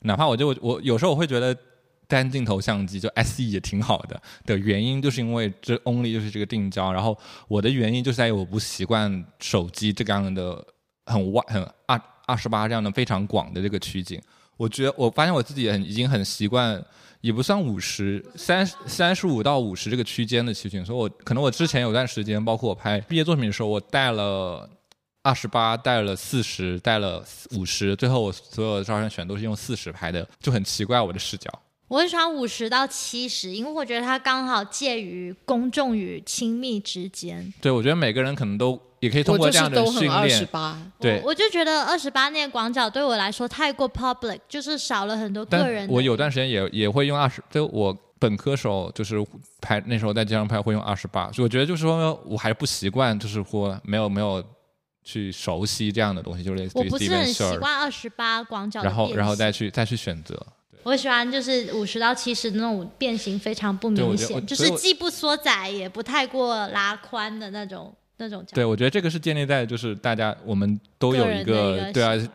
[0.00, 1.56] 哪怕我就我有时候我会觉得
[2.10, 7.16] 单镜头相机就 S E 也挺好的的原因，就是因为这 only 就是这个定焦，然后
[7.46, 10.62] 我的原因就是在于我不习惯手机这样的
[11.06, 14.20] 很外很二二十八这样的非常广的这个取景。
[14.56, 16.84] 我觉得我发现我自己很已经很习惯，
[17.22, 24.68] 也不算五十三三十五到五十这个区间的取景，所以我可能我之前有段时间，包括我拍毕业作品的时候，我带了
[25.22, 31.50] 二十八，带了四十，带了五十，最后我所有的照片选都是用四十拍的，就很奇怪我的视角。
[31.90, 37.52] 我很喜欢五十到七十，因为我觉得它刚好介于公众与亲密之间。
[37.60, 45.84] 对，我觉得每个人可能都也可以通过这样的都很二十训练，八，对我，我就觉得二十八那个广角对我来说太过 public，就是少了很多个人。
[45.88, 49.16] 但我有段时间也也会用二十，就我本科时候就是
[49.60, 54.40] 拍那时候在街上拍会用二十八，所以我觉得就是说我还不习惯，就是或没有没有
[55.02, 60.40] 去熟悉这样的东西，就类似于我不是 Steven 很习惯二十八广角然后然后再去再去选择。
[60.82, 68.44] 我喜欢就是五十到七十那种变形非常不明显，就是既不缩窄也不太过拉宽的那种那种。
[68.52, 72.28] 对，我觉得这个是建立在就是大家我们都有一个对啊习，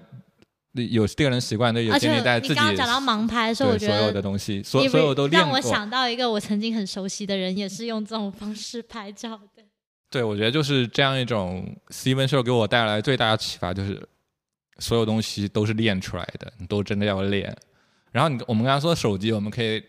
[0.92, 5.28] 有个人习惯，对，有建立在自己你刚刚讲到盲拍的时候，我觉得所有的东西，所你所有都。
[5.30, 9.64] 让我想到一个我曾经很熟悉的人，也是用这种方式拍照的。
[10.10, 14.02] 对，我觉得就是这样一种 Steven Show 给我带来最大的启发，就是
[14.78, 17.56] 所有东西都是练出来的，你都真的要练。
[18.16, 19.84] 然后你我们刚刚说手机，我们可以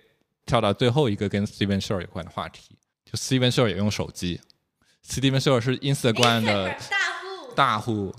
[0.47, 4.41] 跳到最后一个跟 Steven Show 有关的话题，就 Steven Show 也用手机
[5.09, 7.55] ，Steven Show 是 Instagram 的大户。
[7.55, 8.15] 大户，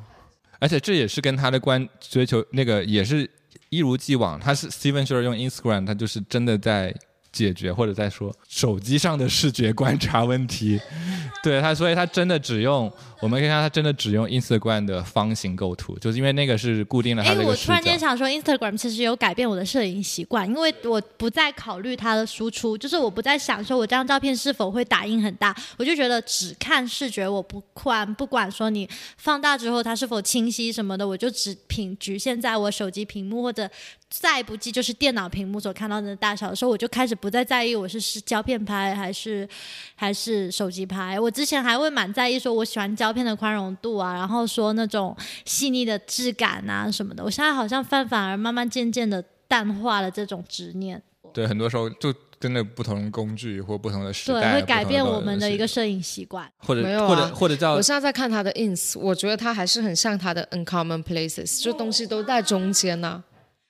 [0.59, 3.29] 而且这也是跟他的关追求那个也是
[3.67, 6.95] 一如既往，他是 Steven Shore 用 Instagram，他就是真的在
[7.37, 10.79] 解决或者再说手机上的视觉观察问题。
[11.43, 12.91] 对他，所以他真的只用，
[13.21, 17.97] 我们可以看他真的只用 Instagram 的方形构图，就是因为那个是固定了他哎，这个视我突然间。
[17.97, 28.87] 想说，Instagram 其实有改变我的摄影习惯，因为我不再考虑它的输出，就是我不再想说我这张照片是否会打印很大，我就觉得只看视觉，我不管不管说你
[29.17, 33.67] 放大之后它是否清晰什么的，我就只凭局限在我手机屏幕或者
[34.09, 39.47] 再不济就是电脑屏幕所看到的大小的时候，我就开始不再在意我是是胶片拍还是
[39.95, 41.19] 还是手机拍。
[41.19, 45.15] 我之前还会蛮在意说我喜欢胶片的宽容度啊，然后说那种
[45.45, 47.23] 细腻的质感啊什么的。
[47.23, 51.01] 我现在好像反反而慢慢渐渐的淡化了这种执念，
[51.33, 56.49] 对，很多时候就跟着不同的工具或不同的时对，代，会改变我们的一个摄影习惯。
[56.59, 63.23] 或者、没有啊或者或者叫我现在在看他的 ins，我觉得他还是很像他的 uncommon places，就东西都在中间呢、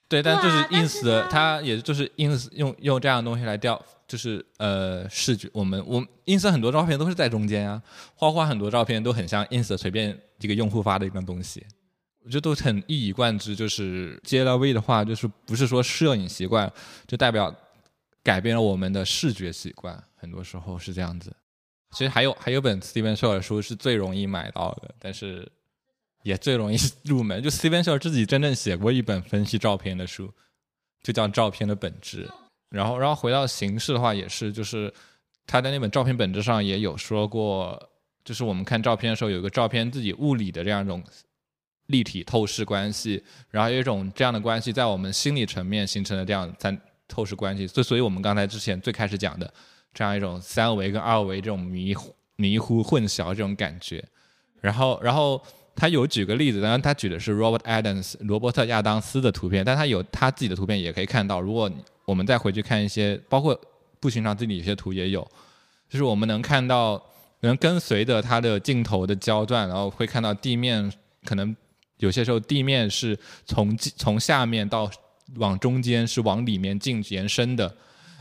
[0.09, 7.81] 对，但就是 ins 它它也就是 ins 用用这样的东西来调，就是呃视觉，我们我们 ins 很多照片都是在中间啊，
[8.15, 11.65] 花花很多照片都很像 ins 随便一个用户发的一个东西，
[12.23, 13.55] 我觉得都很一以贯之。
[13.55, 16.71] 就是 JLV 的话，就是不是说摄影习惯，
[17.05, 17.53] 就代表
[18.23, 21.35] 改变了我们的视觉习惯，很多时候是这样子。
[21.91, 25.49] 其实还有还有本 Steven Shore 的书是最容易买到的，但是
[26.27, 27.41] 也最容易入门。
[27.41, 30.29] 就 Steven Shore 自己真正写过一本分析照片的书，
[31.01, 32.25] 就叫《照片的本质》。
[32.69, 34.93] 然后，然后回到形式的话，也是就是
[35.45, 37.81] 他在那本《照片本质》上也有说过，
[38.25, 41.01] 就是我们看照片的时候，有一个照片自己物理的这样一种
[41.85, 46.77] 立体透视关系，然后有一种这样的关系在我们心理层面形成的这样三
[47.07, 47.65] 透视关系。
[47.65, 49.53] 所，所以我们刚才之前最开始讲的
[49.93, 51.95] 这样一种三维跟二维这种迷
[52.35, 54.03] 迷糊混淆这种感觉。
[54.59, 55.41] 然后，然后
[55.77, 61.39] 他有举个例子，当然他举的是 Robert Adams 罗伯特亚当斯的图片，但他有他自己的图片也可以看到。
[61.39, 61.71] 如果
[62.03, 63.57] 我们再回去看一些，包括
[63.99, 65.21] 不寻常自己有些图也有，
[65.87, 66.99] 就是我们能看到，
[67.41, 70.91] 能跟随着他的镜头的焦段，然后会看到地面
[71.23, 71.55] 可能
[71.99, 74.89] 有些时候地面是从从下面到
[75.35, 77.71] 往中间是往里面进延伸的。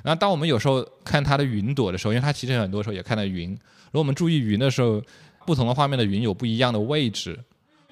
[0.05, 5.03] 然后当我们有时候看它的云朵的时候，因为它其实很多时候也看到云，如果我们注意云的时候，
[5.47, 7.39] 不同的画面的云有不一样的位置，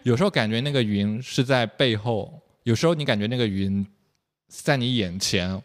[0.02, 3.86] 有时候感觉那个云是在背后，有时候你感觉那个云
[4.48, 5.62] 在你眼前，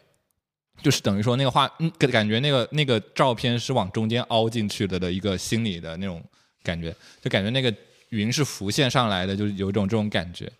[0.80, 6.22] 就是等于说那个画，嗯，感觉那个那个照片是往中间凹进去的的一个心理的那种
[6.62, 7.74] 感觉，就感觉那个
[8.10, 10.50] 云是浮现上来的，就是有一种这种感觉。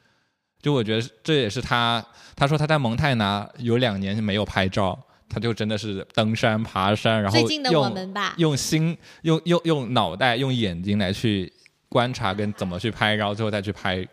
[0.60, 2.04] 就我觉得这也是他，
[2.36, 4.98] 他说他在蒙泰拿有两年没有拍照。
[5.30, 7.38] 他就真的是登山爬山，然后
[7.70, 11.50] 用用心用用用脑袋用眼睛来去
[11.88, 14.06] 观察跟怎么去拍，然后最后再去拍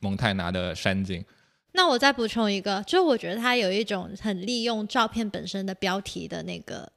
[0.00, 1.24] 蒙泰拿的山景。
[1.72, 6.90] 那我再补充一个，就是我觉得他有一种很利用照片本身的标题的那个。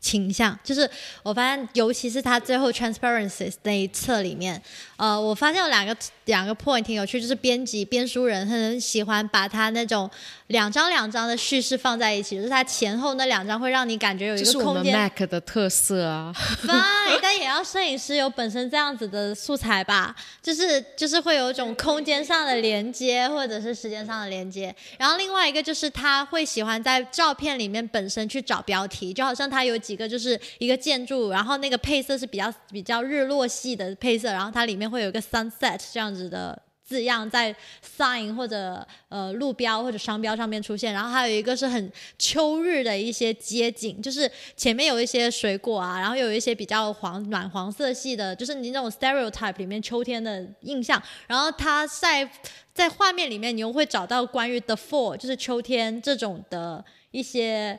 [0.00, 0.88] 倾向就是
[1.22, 4.60] 我发现，尤其是他最后 transparency 那一册里面，
[4.96, 5.94] 呃，我发现有两个
[6.24, 10.10] 两个 point 挺有趣，就是编辑编书人很喜欢把他那种
[10.46, 14.96] 两张两张的叙事放在一起，就是他前后那两张会让你感觉有一个空间。
[14.96, 16.32] Mac 的特色啊。
[16.34, 24.74] Fine，但也要摄影师有本身这样子的素材吧，就是就是会有一种空间上的连接，或者是时间上的连接。
[24.96, 29.78] 然后另外一个就是他会喜欢在照片里面本身去找标题，就好像他有。
[29.90, 37.52] 几个就是一个建筑，然后那个配色是比较比较日落系的配色，然后它里面会有一个 sunset 这样子的字样在
[37.98, 52.30] sign 或者呃路标或者商标上面出现，然后还有一个是很秋日的一些街景，就是前面有一些水果啊，然后有一些比较黄暖黄色系的，就是你那种 stereotype 里面秋天的印象，然后它在
[52.72, 57.76] 在画面里面你又会找到关于 the fall 就是秋天这种的一些。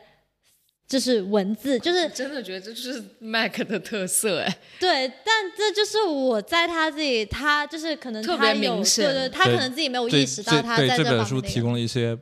[0.91, 4.57] 就是文字，就是真的觉得这就是 Mac 的特色哎。
[4.77, 12.17] 对，但这就是我在他自己，他就是可能特别明显，对对，他可能自己没有意识到他在这本书提供了一些，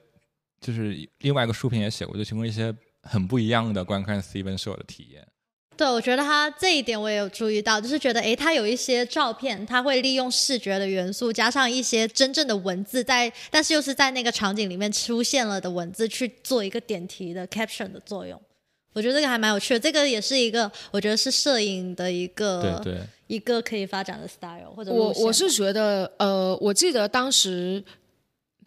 [0.61, 2.71] 就是另外一个书评也写过，就提供一些
[3.01, 5.25] 很不一样的观看 Steven Show 的体验。
[5.75, 18.39] 对，我觉得他这一点我也有注意到，就是觉得哎，他有一些照片，他会利用视觉的元素，加上一些真正的文字，在但是又是在那个场景里面出现了的文字，去做一个点题的 caption 的作用。
[18.93, 27.83] 我觉得这个还蛮有趣的，这个也是一个我觉得是摄影的一个对对一个可以发展的 style 或者我我是觉得呃，我记得当时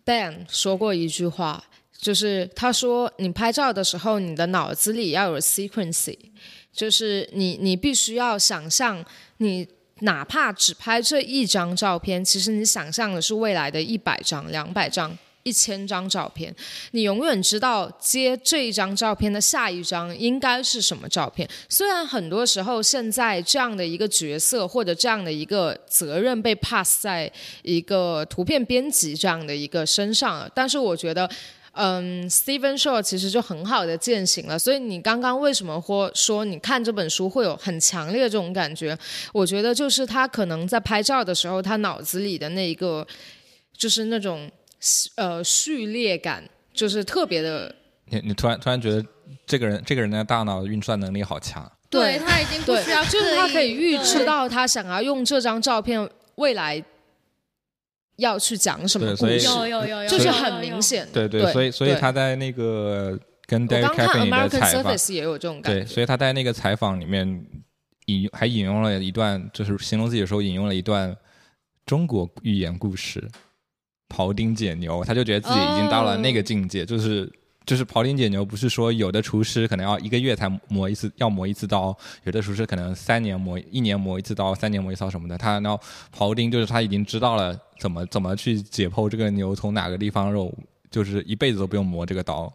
[0.05, 1.65] Ben 说过一句话，
[1.99, 6.17] 就是他说你拍照的时候，你的脑子里要有 sequence，
[6.73, 9.05] 就是你你必须要想象，
[9.39, 9.67] 你
[10.01, 15.19] 哪怕只拍这一张照片，其实你想象的是未来的一百张、两百张。
[15.45, 16.55] 一千张照片，
[16.93, 21.49] 你永远知道接这一张照片的下一张应该是什么照片。
[21.69, 27.31] 虽然很多时候现在这样的一个角色或者这样的一个责任被 pass 在
[27.63, 31.29] 一个图片编辑这样的一个身上，但是我觉得，
[31.73, 34.57] 嗯，Steven Shaw 其实就很好的践行了。
[34.57, 38.97] 所以你刚刚为什么或说你看这本书会有很强烈这种感觉？
[39.33, 43.05] 我觉得就是他可能在拍照的时候，他脑子里的那一个
[43.77, 44.49] 就是那种。
[45.17, 47.75] 呃，序列感就是特别的。
[48.07, 49.05] 你你突然突然觉得
[49.47, 51.71] 这个人这个人的大脑运算能力好强。
[51.89, 56.83] 对他已经不需要，就是他可以预知到他想要用这张照片未来
[58.17, 59.41] 要去讲什么故事。
[59.41, 61.07] 有有有有，就是很明显。
[61.13, 65.85] 对对，所以所以他在那个跟 David Camping 的采访也有这种感觉。
[65.85, 67.47] 对，所以他在那个采访里面
[68.07, 71.15] 引还引用了一段，就是形容自己的时候引用了一段
[71.85, 73.23] 中国寓言故事。
[74.13, 77.31] 庖丁解牛，他就觉得自己已经到了那个境界，就是
[77.65, 85.39] 就是庖丁解牛，不是说有的厨师可能要一个月才磨一次，要磨一次刀，有的厨师可能三年磨一年磨一次刀，三年磨一次刀什么的。
[85.39, 85.81] 他然后
[86.17, 90.53] 庖丁就是他已经知道了怎么怎么去解剖这个牛从哪个地方肉，
[90.91, 92.53] 就是一辈子都不用磨这个刀。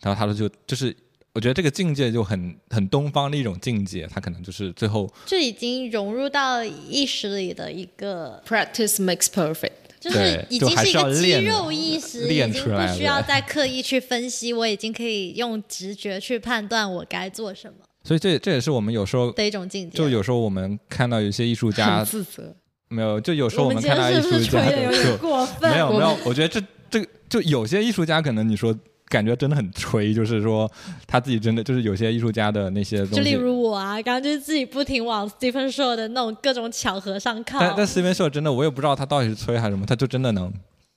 [0.00, 0.94] 然后他说就就是
[1.32, 9.70] 我觉得这个境界就很很东方的一种境界，他可能就是最后就已经融入到意识里的一个 practice makes perfect。
[10.00, 17.74] 就是已经是一个肌肉意识，已经不需要再刻意去分析，我已经可以用直觉去判断我该做什么。
[18.04, 19.98] 所以这这也是我们有时候的一种境界。
[19.98, 22.54] 就有时候我们看到有些艺术家自责，
[22.88, 26.60] 没有，就有时候我们看到艺术家就过分，没有没有，我觉得这
[26.90, 28.74] 这就有些艺术家可能你说。
[29.08, 30.70] 感觉真的很吹，就是说
[31.06, 37.58] 他自己真的就是有些艺术家的那些东西，就例如我啊，刚刚就是自己不停往 Stephen Show 的那种各种巧合上靠。
[37.58, 40.52] 但但 Stephen Show 真的，我也不知道他到底是吹还是什么，他就真的能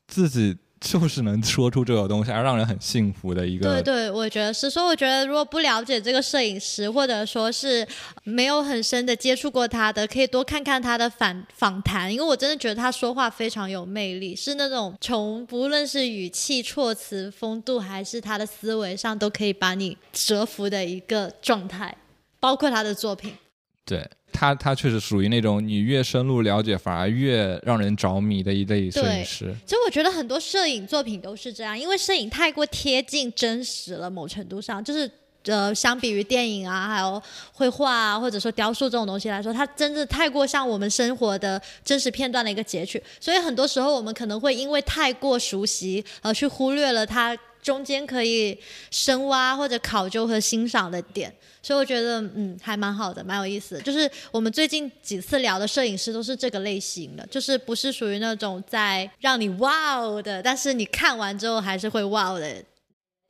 [0.08, 3.82] 自己就是能说出这个东西，而让人很幸福的一个。
[3.82, 4.68] 对对，我觉得是。
[4.68, 7.88] 所以我觉得，如果不了解这个摄影师，或者说是
[8.24, 21.96] 没有很深的接触过他的，可以多看看他的访访谈，因为我真的觉得他说话非常有魅力，是那种从不论是语气、措辞、风度，还是他的思维上，都可以把你折服的一个状态，
[22.40, 23.34] 包括他的作品。
[23.86, 29.54] 对他，他确实属于那种你越深入了解，反而越让人着迷的一类摄影师。
[29.66, 35.10] 其实我觉得很多摄影作品都是这样，因为摄影太过贴近真实了，某程度上就是
[35.46, 37.22] 呃，相比于电影啊，还有
[37.52, 43.02] 绘画啊，或者说雕塑这种东西来说，它真的太过像我们生活的真实片段的一个截取。
[43.20, 48.58] 所以很多时候我们可能会因为太过熟悉而去忽略了它中间可以
[48.90, 51.34] 深挖或者考究和欣赏的点。
[51.64, 53.82] 所以我觉得，嗯，还蛮好的，蛮有意思的。
[53.82, 62.52] 就是我们最近几次聊的摄影师都是这个类型的，就是不是属于那种在让你哇哦的，但是你看完之后还是会哇哦的。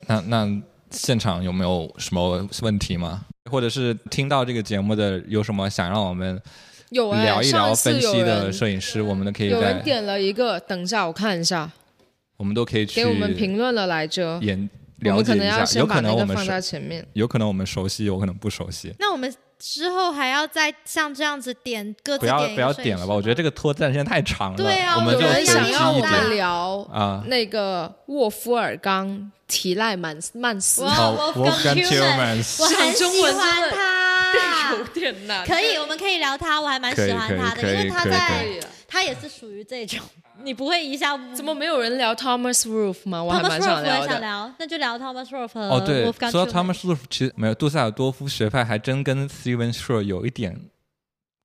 [0.08, 3.26] 那那现场有没有什么问题吗？
[3.50, 6.40] 或者是听到这个节目的有什么想让我们
[6.88, 11.70] 有哎聊一聊分析的摄影师，我们都可以有人，点了一个，等一下我看一下，
[12.42, 14.36] 我们都可以去给我们评论了来着。
[14.42, 14.68] 研
[15.04, 17.06] 我们可能了解一下，有要先把可能我们放在前面。
[17.12, 18.92] 有可能我们熟悉，有可能不熟悉。
[18.98, 24.56] 那我们之后还要再像这样子点各自不要不要点了吧，我觉得这个个拖战时间太长了。
[24.56, 27.22] 对啊我们有就想要我们聊啊。
[27.28, 34.84] 那个沃夫尔刚提赖曼曼斯，哇好 Wolfgang，Wolfgang Tillmans Tillmans 我很喜欢他有。
[34.94, 35.46] 点难。
[35.46, 40.00] 可以，我们可以聊他，我还蛮喜欢他的，可以可以因为他可以在可以他也是属于这种，
[40.42, 43.22] 你不会一下怎么没有人聊 Thomas Roof 吗？
[43.22, 44.54] 我还 Thomas 蛮想我也想聊的。
[44.58, 50.58] 那就聊 Thomas Rolfe 和哦，对，说到 Thomas Rolfe，其实没有杜塞尔多夫学派还真跟 Steven Shore 有一点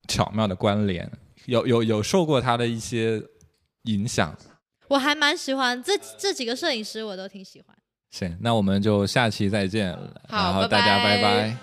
[0.08, 1.12] 巧妙的关联，
[1.46, 3.22] 有有有受过他的一些
[3.84, 4.36] 影响。
[4.88, 7.76] 我还蛮喜欢这这几个摄影师，我都挺喜欢。
[8.10, 9.94] 行，那我们就下期再见，
[10.30, 11.58] 好然后大家拜拜拜